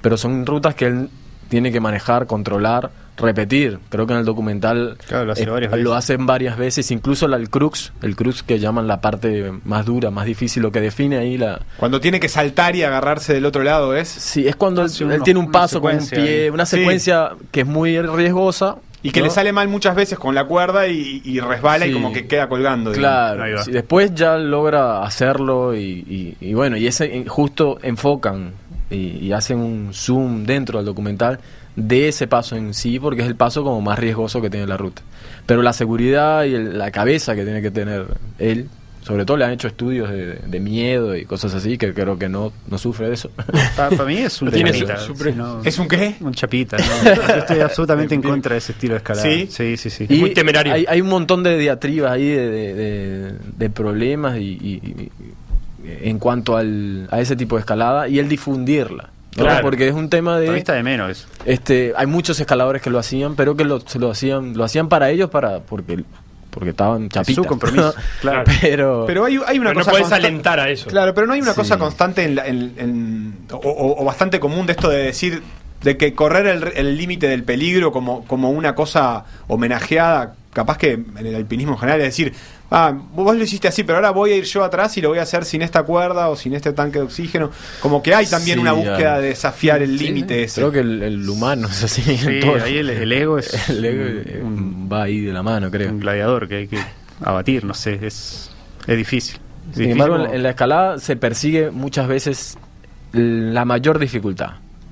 Pero 0.00 0.16
son 0.16 0.46
rutas 0.46 0.74
que 0.74 0.86
él 0.86 1.10
tiene 1.48 1.72
que 1.72 1.80
manejar, 1.80 2.26
controlar, 2.26 2.90
repetir. 3.16 3.78
Creo 3.88 4.06
que 4.06 4.12
en 4.12 4.18
el 4.20 4.24
documental 4.26 4.98
Claro, 5.08 5.24
lo 5.26 5.32
hace 5.32 5.42
eh, 5.44 5.76
lo 5.78 5.94
hacen 5.94 6.26
varias 6.26 6.56
veces. 6.58 6.90
Incluso 6.90 7.26
la- 7.28 7.36
el 7.38 7.48
crux, 7.48 7.92
el 8.02 8.14
crux 8.14 8.42
que 8.42 8.58
llaman 8.58 8.86
la 8.86 9.00
parte 9.00 9.52
más 9.64 9.86
dura, 9.86 10.10
más 10.10 10.26
difícil, 10.26 10.62
lo 10.62 10.70
que 10.72 10.80
define 10.80 11.16
ahí 11.16 11.38
la... 11.38 11.60
Cuando 11.78 12.00
tiene 12.00 12.20
que 12.20 12.28
saltar 12.28 12.76
y 12.76 12.82
agarrarse 12.82 13.32
del 13.32 13.46
otro 13.46 13.62
lado 13.62 13.94
es... 13.96 14.08
Sí, 14.08 14.46
es 14.46 14.56
cuando 14.56 14.82
él, 14.82 14.90
tiene 15.24 15.40
un 15.40 15.50
paso 15.50 15.80
con 15.80 15.94
un 15.96 16.06
pie, 16.06 16.44
ahí. 16.44 16.50
una 16.50 16.66
Sí. 16.66 16.76
secuencia 16.76 17.30
que 17.50 17.60
es 17.62 17.66
muy 17.66 18.00
riesgosa. 18.00 18.76
Y 19.02 19.12
que 19.12 19.20
¿no? 19.20 19.26
le 19.26 19.30
sale 19.30 19.52
mal 19.52 19.68
muchas 19.68 19.94
veces 19.94 20.18
con 20.18 20.34
la 20.34 20.46
cuerda 20.46 20.88
y, 20.88 21.22
y 21.24 21.38
resbala 21.38 21.86
y 21.86 21.92
como 21.92 22.12
que 22.12 22.26
queda 22.26 22.48
colgando. 22.48 22.90
Claro, 22.92 23.62
sí, 23.62 23.70
después 23.70 24.12
ya 24.14 24.36
logra 24.36 25.04
hacerlo 25.04 25.76
y, 25.76 25.80
y- 25.80 26.36
y 26.40 26.54
bueno, 26.54 26.76
y 26.76 26.86
ese 26.88 27.24
justo 27.28 27.78
enfocan 27.82 28.52
y, 28.90 29.18
y 29.26 29.32
hacen 29.32 29.58
un 29.58 29.90
zoom 29.92 30.44
dentro 30.44 30.78
del 30.78 30.86
documental 30.86 31.38
de 31.74 32.08
ese 32.08 32.26
paso 32.26 32.56
en 32.56 32.72
sí, 32.74 32.98
porque 32.98 33.22
es 33.22 33.26
el 33.28 33.36
paso 33.36 33.62
como 33.62 33.80
más 33.80 33.98
riesgoso 33.98 34.40
que 34.40 34.48
tiene 34.50 34.66
la 34.66 34.76
ruta. 34.76 35.02
Pero 35.44 35.62
la 35.62 35.72
seguridad 35.72 36.44
y 36.44 36.54
el- 36.54 36.78
la 36.78 36.90
cabeza 36.90 37.34
que 37.34 37.44
tiene 37.44 37.60
que 37.60 37.70
tener 37.70 38.06
él, 38.38 38.68
sobre 39.02 39.24
todo 39.24 39.36
le 39.36 39.44
han 39.44 39.52
hecho 39.52 39.68
estudios 39.68 40.10
de, 40.10 40.34
de 40.46 40.58
miedo 40.60 41.14
y 41.14 41.24
cosas 41.26 41.54
así, 41.54 41.76
que 41.78 41.92
creo 41.94 42.18
que 42.18 42.28
no, 42.28 42.52
no 42.68 42.78
sufre 42.78 43.06
de 43.08 43.14
eso. 43.14 43.30
Para 43.76 43.90
mí 44.04 44.16
es 44.18 44.40
un 44.42 44.50
chapita. 44.50 44.96
su- 44.98 45.14
su- 45.14 45.22
si 45.24 45.32
no- 45.32 45.62
¿Es 45.62 45.78
un 45.78 45.86
qué? 45.86 46.16
Un 46.20 46.32
chapita. 46.34 46.76
¿no? 46.78 46.84
Yo 47.14 47.34
estoy 47.36 47.60
absolutamente 47.60 48.14
en 48.16 48.22
contra 48.22 48.54
de 48.54 48.58
ese 48.58 48.72
estilo 48.72 48.94
de 48.94 48.98
escalada. 48.98 49.28
¿Sí? 49.28 49.46
sí, 49.50 49.76
sí. 49.76 49.90
sí. 49.90 50.06
Y 50.08 50.16
muy 50.18 50.32
temerario. 50.34 50.72
Hay, 50.72 50.86
hay 50.88 51.00
un 51.00 51.08
montón 51.08 51.42
de 51.44 51.56
diatribas 51.58 52.10
ahí 52.12 52.26
de, 52.26 52.48
de- 52.50 52.74
de- 52.74 53.32
de 53.58 53.70
problemas 53.70 54.38
y, 54.38 54.40
y- 54.40 54.80
y- 54.82 55.10
en 56.02 56.18
cuanto 56.18 56.56
al, 56.56 57.08
a 57.10 57.20
ese 57.20 57.36
tipo 57.36 57.56
de 57.56 57.60
escalada 57.60 58.08
y 58.08 58.18
el 58.18 58.28
difundirla. 58.28 59.10
¿no? 59.36 59.44
Claro. 59.44 59.62
Porque 59.62 59.86
es 59.88 59.94
un 59.94 60.08
tema 60.08 60.38
de... 60.38 60.56
está 60.56 60.72
de 60.72 60.82
menos 60.82 61.10
eso. 61.10 61.28
Este, 61.44 61.92
hay 61.96 62.06
muchos 62.06 62.40
escaladores 62.40 62.80
que 62.82 62.88
lo 62.90 62.98
hacían, 62.98 63.34
pero 63.36 63.54
que 63.56 63.64
lo, 63.64 63.80
se 63.80 63.98
lo 63.98 64.10
hacían 64.10 64.56
lo 64.56 64.64
hacían 64.64 64.88
para 64.88 65.10
ellos, 65.10 65.28
para 65.30 65.60
porque 65.60 66.02
porque 66.50 66.70
estaban 66.70 67.10
chapitas. 67.10 67.34
su 67.34 67.44
compromiso, 67.44 67.94
claro. 68.22 68.44
pero, 68.62 69.04
Pero 69.06 69.26
hay, 69.26 69.38
hay 69.46 69.58
una 69.58 69.70
Pero 69.70 69.80
no 69.80 69.84
cosa 69.84 69.90
puedes 69.90 70.10
alentar 70.10 70.58
a 70.58 70.70
eso. 70.70 70.88
Claro, 70.88 71.12
pero 71.12 71.26
no 71.26 71.34
hay 71.34 71.42
una 71.42 71.50
Sí. 71.52 71.56
cosa 71.56 71.76
constante 71.76 72.24
en, 72.24 72.34
la- 72.34 72.46
en- 72.46 72.72
en- 72.78 73.34
o, 73.52 73.56
o- 73.58 74.00
o 74.00 74.04
bastante 74.06 74.40
común 74.40 74.64
de 74.64 74.72
esto 74.72 74.88
de 74.88 75.02
decir 75.02 75.42
de 75.82 75.98
que 75.98 76.14
correr 76.14 76.46
el 76.46 76.72
el 76.74 76.96
límite 76.96 77.28
del 77.28 77.42
peligro 77.44 77.92
como, 77.92 78.24
como 78.24 78.50
una 78.52 78.74
cosa 78.74 79.26
homenajeada, 79.48 80.34
capaz 80.54 80.78
que 80.78 80.92
en 80.92 81.26
el 81.26 81.34
alpinismo 81.34 81.72
en 81.74 81.78
general, 81.78 82.00
es 82.00 82.06
decir, 82.06 82.32
ah, 82.70 82.92
vos 83.14 83.36
lo 83.36 83.42
hiciste 83.44 83.68
así, 83.68 83.82
pero 83.84 83.96
ahora 83.96 84.10
voy 84.10 84.32
a 84.32 84.36
ir 84.36 84.44
yo 84.44 84.64
atrás 84.64 84.96
y 84.96 85.00
lo 85.00 85.08
voy 85.10 85.18
a 85.18 85.22
hacer 85.22 85.44
sin 85.44 85.62
esta 85.62 85.82
cuerda 85.84 86.28
o 86.28 86.36
sin 86.36 86.54
este 86.54 86.72
tanque 86.72 86.98
de 86.98 87.04
oxígeno. 87.04 87.50
Como 87.80 88.02
que 88.02 88.14
hay 88.14 88.26
también 88.26 88.56
Sí, 88.58 88.62
una 88.62 88.72
búsqueda 88.72 88.98
ya. 88.98 89.18
de 89.20 89.28
desafiar 89.28 89.82
el 89.82 89.98
Sí, 89.98 90.04
límite 90.06 90.34
sí. 90.34 90.40
ese. 90.42 90.60
Creo 90.60 90.72
que 90.72 90.80
el, 90.80 91.02
el 91.02 91.28
humano 91.28 91.68
es 91.68 91.84
así. 91.84 92.02
en 92.10 92.18
Sí, 92.18 92.40
todo. 92.46 92.62
ahí 92.64 92.78
el, 92.78 92.90
el 92.90 93.12
ego 93.12 93.38
es 93.38 93.68
El 93.70 93.84
ego, 93.84 94.46
un, 94.46 94.88
va 94.92 95.04
ahí 95.04 95.20
de 95.20 95.32
la 95.32 95.42
mano, 95.42 95.70
creo. 95.70 95.90
un 95.90 96.00
gladiador 96.00 96.48
que 96.48 96.56
hay 96.56 96.68
que 96.68 96.78
abatir, 97.22 97.64
no 97.64 97.74
sé, 97.74 97.98
es, 98.02 98.50
es 98.86 98.96
difícil. 98.96 99.36
Es 99.36 99.40
Sin 99.76 99.84
difícil 99.84 99.90
embargo, 99.92 100.16
en, 100.16 100.22
como- 100.22 100.34
en 100.34 100.42
la 100.42 100.50
escalada 100.50 100.98
se 100.98 101.16
persigue 101.16 101.70
muchas 101.70 102.06
veces 102.08 102.58
la 103.12 103.64
mayor 103.64 103.98
dificultad, 103.98 104.50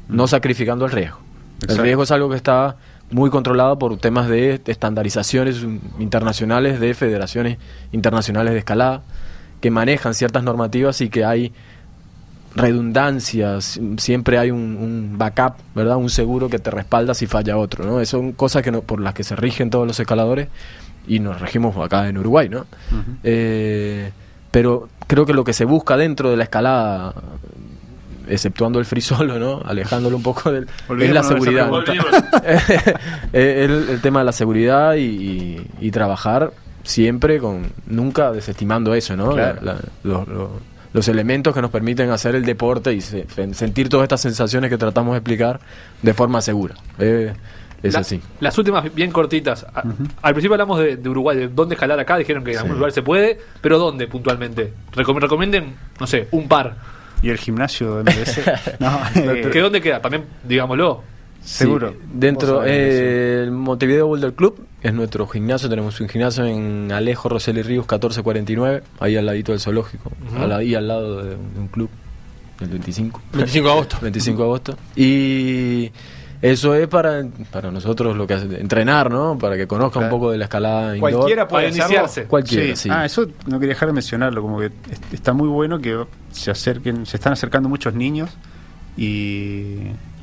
no 0.08 0.26
sacrificando 0.26 0.84
el 0.86 0.92
riesgo. 0.92 1.18
El 1.68 1.78
riesgo 1.78 2.02
es 2.02 2.10
algo 2.10 2.28
que 2.30 2.36
está 2.36 2.76
muy 3.10 3.30
controlado 3.30 3.78
por 3.78 3.96
temas 3.98 4.28
de 4.28 4.60
estandarizaciones 4.66 5.64
internacionales, 5.98 6.80
de 6.80 6.94
federaciones 6.94 7.58
internacionales 7.92 8.52
de 8.52 8.58
escalada, 8.58 9.02
que 9.60 9.70
manejan 9.70 10.14
ciertas 10.14 10.42
normativas 10.42 11.00
y 11.00 11.08
que 11.08 11.24
hay 11.24 11.52
redundancias, 12.54 13.80
siempre 13.96 14.38
hay 14.38 14.50
un, 14.50 14.60
un 14.80 15.18
backup, 15.18 15.54
¿verdad? 15.74 15.96
Un 15.96 16.10
seguro 16.10 16.48
que 16.48 16.58
te 16.58 16.70
respalda 16.70 17.12
si 17.14 17.26
falla 17.26 17.56
otro, 17.56 17.84
¿no? 17.84 18.00
Esas 18.00 18.10
son 18.20 18.32
cosas 18.32 18.62
que 18.62 18.70
no- 18.70 18.82
por 18.82 19.00
las 19.00 19.12
que 19.14 19.24
se 19.24 19.34
rigen 19.36 19.70
todos 19.70 19.86
los 19.86 19.98
escaladores 19.98 20.48
y 21.06 21.18
nos 21.18 21.40
regimos 21.40 21.76
acá 21.76 22.08
en 22.08 22.16
Uruguay, 22.18 22.48
¿no? 22.48 22.66
Eh, 23.24 24.10
pero 24.50 24.88
creo 25.08 25.26
que 25.26 25.32
lo 25.34 25.42
que 25.44 25.52
se 25.52 25.64
busca 25.64 25.96
dentro 25.96 26.30
de 26.30 26.36
la 26.36 26.44
escalada, 26.44 27.14
exceptuando 28.28 28.78
el 28.78 28.84
free 28.84 29.00
solo, 29.00 29.38
¿no? 29.38 29.62
Alejándolo 29.64 30.16
un 30.16 30.22
poco 30.22 30.50
del, 30.52 30.66
es 31.00 31.10
la 31.12 31.22
seguridad. 31.22 31.68
el, 33.32 33.88
el 33.90 34.00
tema 34.00 34.20
de 34.20 34.24
la 34.24 34.32
seguridad 34.32 34.94
y, 34.94 35.00
y- 35.00 35.66
y 35.80 35.90
trabajar 35.90 36.52
siempre 36.82 37.38
con 37.38 37.72
nunca 37.86 38.32
desestimando 38.32 38.94
eso, 38.94 39.16
¿no? 39.16 39.30
Claro. 39.32 39.58
La- 39.62 39.78
la- 40.04 40.24
los, 40.92 41.08
elementos 41.08 41.52
que 41.54 41.60
nos 41.60 41.70
permiten 41.72 42.10
hacer 42.10 42.34
el 42.36 42.44
deporte 42.44 42.92
y 42.92 43.00
se- 43.00 43.26
sentir 43.52 43.88
todas 43.88 44.04
estas 44.04 44.20
sensaciones 44.20 44.70
que 44.70 44.78
tratamos 44.78 45.12
de 45.14 45.18
explicar 45.18 45.58
de 46.02 46.14
forma 46.14 46.40
segura. 46.40 46.74
Eh, 46.98 47.32
es 47.82 47.94
La- 47.94 48.00
así. 48.00 48.20
Las 48.40 48.56
últimas 48.58 48.94
bien 48.94 49.10
cortitas. 49.10 49.64
A- 49.74 49.82
Al 50.22 50.34
principio 50.34 50.54
hablamos 50.54 50.78
de, 50.78 50.96
de 50.96 51.08
Uruguay, 51.08 51.36
de 51.36 51.48
dónde 51.48 51.74
escalar 51.74 51.98
acá, 51.98 52.16
dijeron 52.16 52.44
que 52.44 52.52
en 52.52 52.58
algún 52.58 52.76
lugar 52.76 52.92
se 52.92 53.02
puede, 53.02 53.38
pero 53.60 53.78
¿dónde 53.78 54.06
puntualmente? 54.06 54.72
Recom- 54.94 55.18
recomienden, 55.20 55.74
no 55.98 56.06
sé, 56.06 56.28
un 56.30 56.48
par. 56.48 56.76
Y 57.24 57.30
el 57.30 57.38
gimnasio 57.38 58.02
de 58.02 58.02
MBC. 58.12 58.78
no, 58.80 59.00
eh, 59.32 59.48
¿Que 59.50 59.60
dónde 59.60 59.80
queda? 59.80 60.00
También, 60.02 60.24
digámoslo. 60.46 61.02
seguro. 61.42 61.90
Sí, 61.92 61.96
dentro 62.12 62.62
eh, 62.66 63.42
el 63.44 63.50
Montevideo 63.50 64.06
Boulder 64.06 64.34
Club 64.34 64.66
es 64.82 64.92
nuestro 64.92 65.26
gimnasio. 65.26 65.68
Tenemos 65.68 65.98
un 66.00 66.08
gimnasio 66.08 66.44
en 66.44 66.92
Alejo 66.92 67.28
Roseli 67.30 67.62
Ríos 67.62 67.84
1449, 67.84 68.82
ahí 69.00 69.16
al 69.16 69.26
ladito 69.26 69.52
del 69.52 69.60
zoológico, 69.60 70.12
al- 70.38 70.52
ahí 70.52 70.74
al 70.74 70.86
lado 70.88 71.22
de 71.24 71.34
un 71.36 71.68
club, 71.68 71.88
el 72.60 72.68
25. 72.68 73.20
25 73.32 73.66
de 73.68 73.72
agosto. 73.72 73.96
25 74.02 74.38
de 74.38 74.44
agosto. 74.44 74.76
Y 74.96 75.90
eso 76.52 76.74
es 76.74 76.86
para, 76.88 77.24
para 77.50 77.70
nosotros 77.70 78.16
lo 78.16 78.26
que 78.26 78.34
hace, 78.34 78.60
entrenar, 78.60 79.10
¿no? 79.10 79.38
Para 79.38 79.56
que 79.56 79.66
conozca 79.66 79.98
un 79.98 80.10
poco 80.10 80.30
de 80.30 80.36
la 80.38 80.44
escalada 80.44 80.94
indoor. 80.96 81.12
Cualquiera 81.12 81.48
puede 81.48 81.68
iniciarse. 81.68 82.24
Cualquiera, 82.24 82.76
Sí. 82.76 82.82
sí. 82.82 82.88
Ah, 82.92 83.04
eso 83.06 83.26
no 83.46 83.58
quería 83.58 83.74
dejar 83.74 83.88
de 83.88 83.94
mencionarlo, 83.94 84.42
como 84.42 84.58
que 84.58 84.66
est- 84.66 85.12
está 85.14 85.32
muy 85.32 85.48
bueno 85.48 85.78
que 85.80 86.04
se 86.32 86.50
acerquen, 86.50 87.06
se 87.06 87.16
están 87.16 87.32
acercando 87.32 87.68
muchos 87.68 87.94
niños 87.94 88.30
y, 88.96 89.78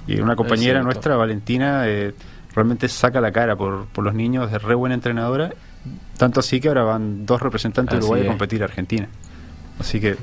y 0.07 0.19
una 0.21 0.36
compañera 0.36 0.81
nuestra, 0.84 1.15
Valentina, 1.15 1.84
eh, 1.88 2.13
realmente 2.55 2.88
saca 2.88 3.19
la 3.21 3.31
cara 3.31 3.55
por, 3.55 3.86
por 3.88 4.03
los 4.03 4.13
niños, 4.13 4.51
es 4.53 4.62
re 4.62 4.75
buena 4.75 4.95
entrenadora, 4.95 5.51
tanto 6.17 6.39
así 6.39 6.60
que 6.60 6.67
ahora 6.67 6.84
van 6.84 7.25
dos 7.25 7.41
representantes 7.41 7.93
de 7.97 8.05
Uruguay 8.05 8.21
es. 8.21 8.27
a 8.27 8.29
competir 8.29 8.62
a 8.62 8.65
Argentina. 8.65 9.07
Así 9.79 9.99
que 9.99 10.15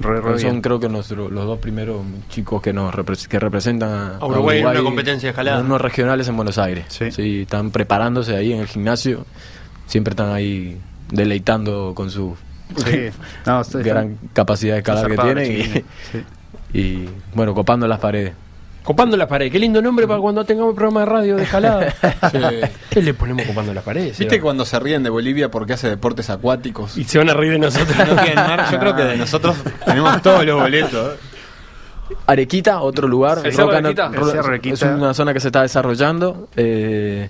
re, 0.00 0.20
re 0.20 0.38
Son 0.38 0.60
creo 0.60 0.78
que 0.80 0.88
nuestro- 0.88 1.28
los 1.30 1.44
dos 1.46 1.58
primeros 1.58 2.00
chicos 2.28 2.60
que 2.62 2.72
nos 2.72 2.94
repre- 2.94 3.26
que 3.26 3.38
representan 3.38 3.90
a, 3.90 4.16
A 4.18 4.26
Uruguay 4.26 4.60
en 4.60 4.66
una 4.66 4.82
competencia 4.82 5.28
de 5.28 5.30
escalada. 5.30 5.60
en 5.60 5.66
Unos 5.66 5.80
regionales 5.80 6.28
en 6.28 6.36
Buenos 6.36 6.58
Aires. 6.58 6.84
Sí. 6.88 7.40
están 7.42 7.70
preparándose 7.70 8.36
ahí 8.36 8.52
en 8.52 8.60
el 8.60 8.66
gimnasio. 8.66 9.24
Siempre 9.86 10.12
están 10.12 10.32
ahí 10.32 10.78
deleitando 11.10 11.92
con 11.94 12.10
su 12.10 12.36
Sí. 12.84 13.08
No, 13.46 13.60
está- 13.60 13.78
gran 13.78 14.18
capacidad 14.32 14.74
de 14.74 14.78
escalar 14.80 15.08
que 15.08 15.16
tienen. 15.16 15.84
Sí. 16.12 16.24
y, 16.74 17.08
bueno, 17.34 17.54
copando 17.54 17.86
las 17.86 18.00
paredes. 18.00 18.32
Copando 18.86 19.16
la 19.16 19.26
pared. 19.26 19.50
Qué 19.50 19.58
lindo 19.58 19.82
nombre 19.82 20.06
para 20.06 20.20
cuando 20.20 20.44
tengamos 20.44 20.72
programa 20.74 21.00
de 21.00 21.06
radio 21.06 21.36
de 21.36 21.42
escalada. 21.42 21.92
¿Qué 22.90 23.02
le 23.02 23.12
ponemos 23.14 23.44
copando 23.44 23.74
la 23.74 23.80
pared? 23.82 24.12
¿Viste 24.16 24.40
cuando 24.40 24.64
se 24.64 24.78
ríen 24.78 25.02
de 25.02 25.10
Bolivia 25.10 25.50
porque 25.50 25.72
hace 25.72 25.88
deportes 25.88 26.30
acuáticos? 26.30 26.96
Y 26.96 27.02
se 27.04 27.18
van 27.18 27.28
a 27.30 27.34
reír 27.34 27.52
de 27.54 27.58
nosotros. 27.58 27.96
No 27.98 28.14
mar, 28.14 28.66
yo 28.70 28.78
creo 28.78 28.94
que 28.94 29.02
de 29.02 29.16
nosotros 29.16 29.56
tenemos 29.84 30.22
todos 30.22 30.46
los 30.46 30.60
boletos. 30.60 31.16
Arequita, 32.26 32.80
otro 32.80 33.08
lugar. 33.08 33.38
¿El 33.44 33.52
Cerro 33.52 33.66
Roca- 33.66 33.78
Arequita? 33.78 34.08
Ro- 34.08 34.26
El 34.26 34.30
Cerro 34.32 34.48
Arequita. 34.48 34.74
Es 34.74 34.82
una 34.82 35.14
zona 35.14 35.32
que 35.34 35.40
se 35.40 35.48
está 35.48 35.62
desarrollando. 35.62 36.48
eh, 36.56 37.28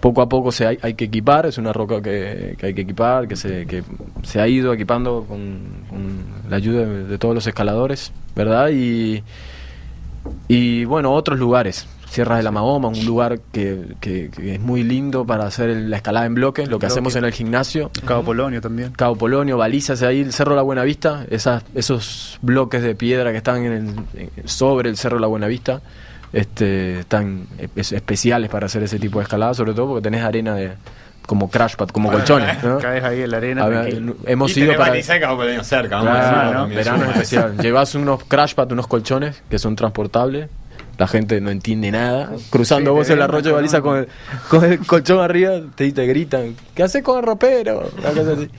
poco 0.00 0.22
a 0.22 0.28
poco 0.30 0.50
se 0.50 0.66
hay, 0.66 0.78
hay 0.80 0.94
que 0.94 1.04
equipar, 1.04 1.44
es 1.44 1.58
una 1.58 1.74
roca 1.74 2.00
que, 2.00 2.54
que 2.58 2.66
hay 2.68 2.72
que 2.74 2.80
equipar, 2.80 3.28
que 3.28 3.36
se, 3.36 3.66
que 3.66 3.82
se 4.22 4.40
ha 4.40 4.48
ido 4.48 4.72
equipando 4.72 5.26
con, 5.28 5.60
con 5.90 6.24
la 6.48 6.56
ayuda 6.56 6.86
de, 6.86 7.04
de 7.04 7.18
todos 7.18 7.34
los 7.34 7.46
escaladores, 7.46 8.10
¿verdad? 8.34 8.70
Y, 8.72 9.22
y 10.48 10.84
bueno, 10.84 11.12
otros 11.12 11.38
lugares. 11.38 11.86
Sierras 12.10 12.38
de 12.38 12.42
la 12.42 12.50
Mahoma, 12.50 12.88
un 12.88 13.06
lugar 13.06 13.38
que, 13.52 13.94
que- 14.00 14.30
que 14.34 14.54
es 14.56 14.60
muy 14.60 14.82
lindo 14.82 15.24
para 15.24 15.46
hacer 15.46 15.70
el- 15.70 15.90
la 15.90 15.96
escalada 15.98 16.26
en 16.26 16.34
bloque, 16.34 16.66
lo 16.66 16.80
que 16.80 16.86
hacemos 16.86 17.14
en 17.14 17.24
el 17.24 17.30
gimnasio. 17.32 17.92
Cabo 18.04 18.24
Polonio 18.24 18.60
también. 18.60 18.90
Cabo 18.90 19.14
Polonio, 19.14 19.56
balizas 19.56 20.02
ahí, 20.02 20.20
el 20.20 20.32
Cerro 20.32 20.56
La 20.56 20.62
Buenavista, 20.62 21.24
esas, 21.30 21.62
esos 21.76 22.40
bloques 22.42 22.82
de 22.82 22.96
piedra 22.96 23.30
que 23.30 23.36
están 23.36 23.64
en 23.64 23.72
el- 23.72 24.48
sobre 24.48 24.90
el 24.90 24.96
Cerro 24.96 25.20
La 25.20 25.28
Buenavista, 25.28 25.82
este, 26.32 26.98
están 27.00 27.46
es- 27.76 27.92
especiales 27.92 28.50
para 28.50 28.66
hacer 28.66 28.82
ese 28.82 28.98
tipo 28.98 29.20
de 29.20 29.24
escalada, 29.24 29.54
sobre 29.54 29.72
todo 29.72 29.86
porque 29.86 30.02
tenés 30.02 30.24
arena 30.24 30.54
de 30.56 30.72
como 31.26 31.50
crash 31.50 31.76
pad, 31.76 31.88
como 31.88 32.10
colchones. 32.10 32.62
¿no? 32.62 32.78
Caes 32.78 33.04
ahí 33.04 33.22
en 33.22 33.30
la 33.30 33.36
arena. 33.36 33.66
Ver, 33.66 34.02
hemos 34.26 34.56
y 34.56 34.60
ido 34.60 34.76
para... 34.76 35.00
cerca, 35.02 35.28
vamos 35.28 35.46
a 35.46 35.52
Claro, 36.20 36.36
decirlo, 36.36 36.52
¿no? 36.52 36.58
también 36.60 36.78
verano 36.78 36.98
suma 37.00 37.12
especial. 37.12 37.56
Llevas 37.58 37.94
unos 37.94 38.24
crash 38.24 38.54
pad, 38.54 38.72
unos 38.72 38.86
colchones 38.86 39.42
que 39.48 39.58
son 39.58 39.76
transportables. 39.76 40.48
La 40.98 41.06
gente 41.08 41.40
no 41.40 41.50
entiende 41.50 41.90
nada. 41.90 42.30
Cruzando 42.50 42.90
Sí, 42.90 42.96
vos 42.96 43.10
el 43.10 43.22
arroyo 43.22 43.46
de 43.48 43.52
baliza 43.52 43.80
con 43.80 43.98
el, 43.98 44.08
con 44.48 44.64
el 44.64 44.78
colchón 44.80 45.20
arriba, 45.20 45.52
te, 45.74 45.90
te 45.92 46.06
gritan, 46.06 46.54
¿qué 46.74 46.82
haces 46.82 47.02
con 47.02 47.18
el 47.18 47.22
ropero? 47.24 47.90
Una 47.98 48.10
cosa 48.10 48.32
así. 48.32 48.50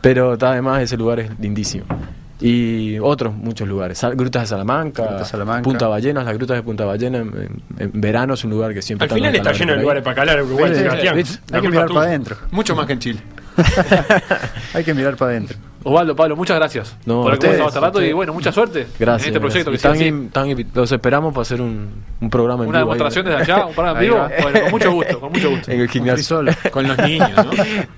Pero 0.00 0.32
está, 0.34 0.52
además 0.52 0.80
ese 0.82 0.96
lugar 0.96 1.20
es 1.20 1.38
lindísimo. 1.38 1.84
Y 2.42 2.98
otros 2.98 3.34
muchos 3.34 3.68
lugares. 3.68 3.98
Sal- 3.98 4.16
grutas 4.16 4.42
de 4.42 4.46
Salamanca. 4.48 5.62
Punta 5.62 5.86
Ballenas, 5.88 6.24
las 6.24 6.34
grutas 6.34 6.56
de 6.56 6.62
Punta 6.62 6.84
Ballena 6.84 7.18
en, 7.18 7.28
en- 7.78 7.92
en 7.94 8.00
verano 8.00 8.34
es 8.34 8.42
un 8.44 8.50
lugar 8.50 8.74
que 8.74 8.82
siempre 8.82 9.06
Al 9.08 9.14
final 9.14 9.34
está 9.34 9.52
lleno 9.52 9.72
de 9.74 9.80
lugares 9.80 10.02
para 10.02 10.16
calar 10.16 10.42
Uruguay, 10.42 10.70
¿Viste? 10.70 10.82
Sebastián. 10.84 11.16
¿Viste? 11.16 11.38
La 11.50 11.56
Hay 11.58 11.62
que 11.62 11.68
mirar 11.68 11.88
para 11.88 12.00
adentro. 12.06 12.36
Mucho 12.50 12.74
más 12.76 12.86
que 12.86 12.92
en 12.94 12.98
Chile. 12.98 13.20
Hay 14.74 14.84
que 14.84 14.94
mirar 14.94 15.16
para 15.16 15.32
adentro. 15.32 15.56
Osvaldo, 15.84 16.14
Pablo, 16.14 16.36
muchas 16.36 16.56
gracias 16.58 16.96
No, 17.06 17.22
por 17.22 17.32
a 17.32 17.34
haber 17.34 17.38
conversado 17.40 17.50
ustedes, 17.50 17.66
hasta 17.66 17.80
rato 17.80 18.00
y 18.02 18.12
bueno, 18.12 18.32
mucha 18.32 18.52
suerte 18.52 18.86
Gracias. 19.00 19.26
en 19.26 19.34
este 19.34 19.40
proyecto 19.40 19.70
gracias. 19.72 19.98
que 19.98 20.08
Están 20.26 20.66
los 20.74 20.92
esperamos 20.92 21.34
para 21.34 21.42
hacer 21.42 21.60
un, 21.60 21.90
un 22.20 22.30
programa 22.30 22.62
en 22.62 22.68
Una 22.70 22.78
vivo 22.78 22.92
ahí. 22.92 22.98
demostración 22.98 23.26
desde 23.26 23.52
allá, 23.52 23.66
un 23.66 23.74
programa 23.74 23.98
en 23.98 24.04
vivo. 24.06 24.28
Bueno, 24.42 24.60
con 24.60 24.70
mucho 24.70 24.92
gusto, 24.92 25.20
con 25.20 25.32
mucho 25.32 25.50
gusto. 25.50 25.70
en 25.72 25.80
el 25.80 25.88
gimnasio. 25.88 26.44
Con 26.70 26.86
los 26.86 26.98
niños, 26.98 27.32
¿no? 27.34 27.50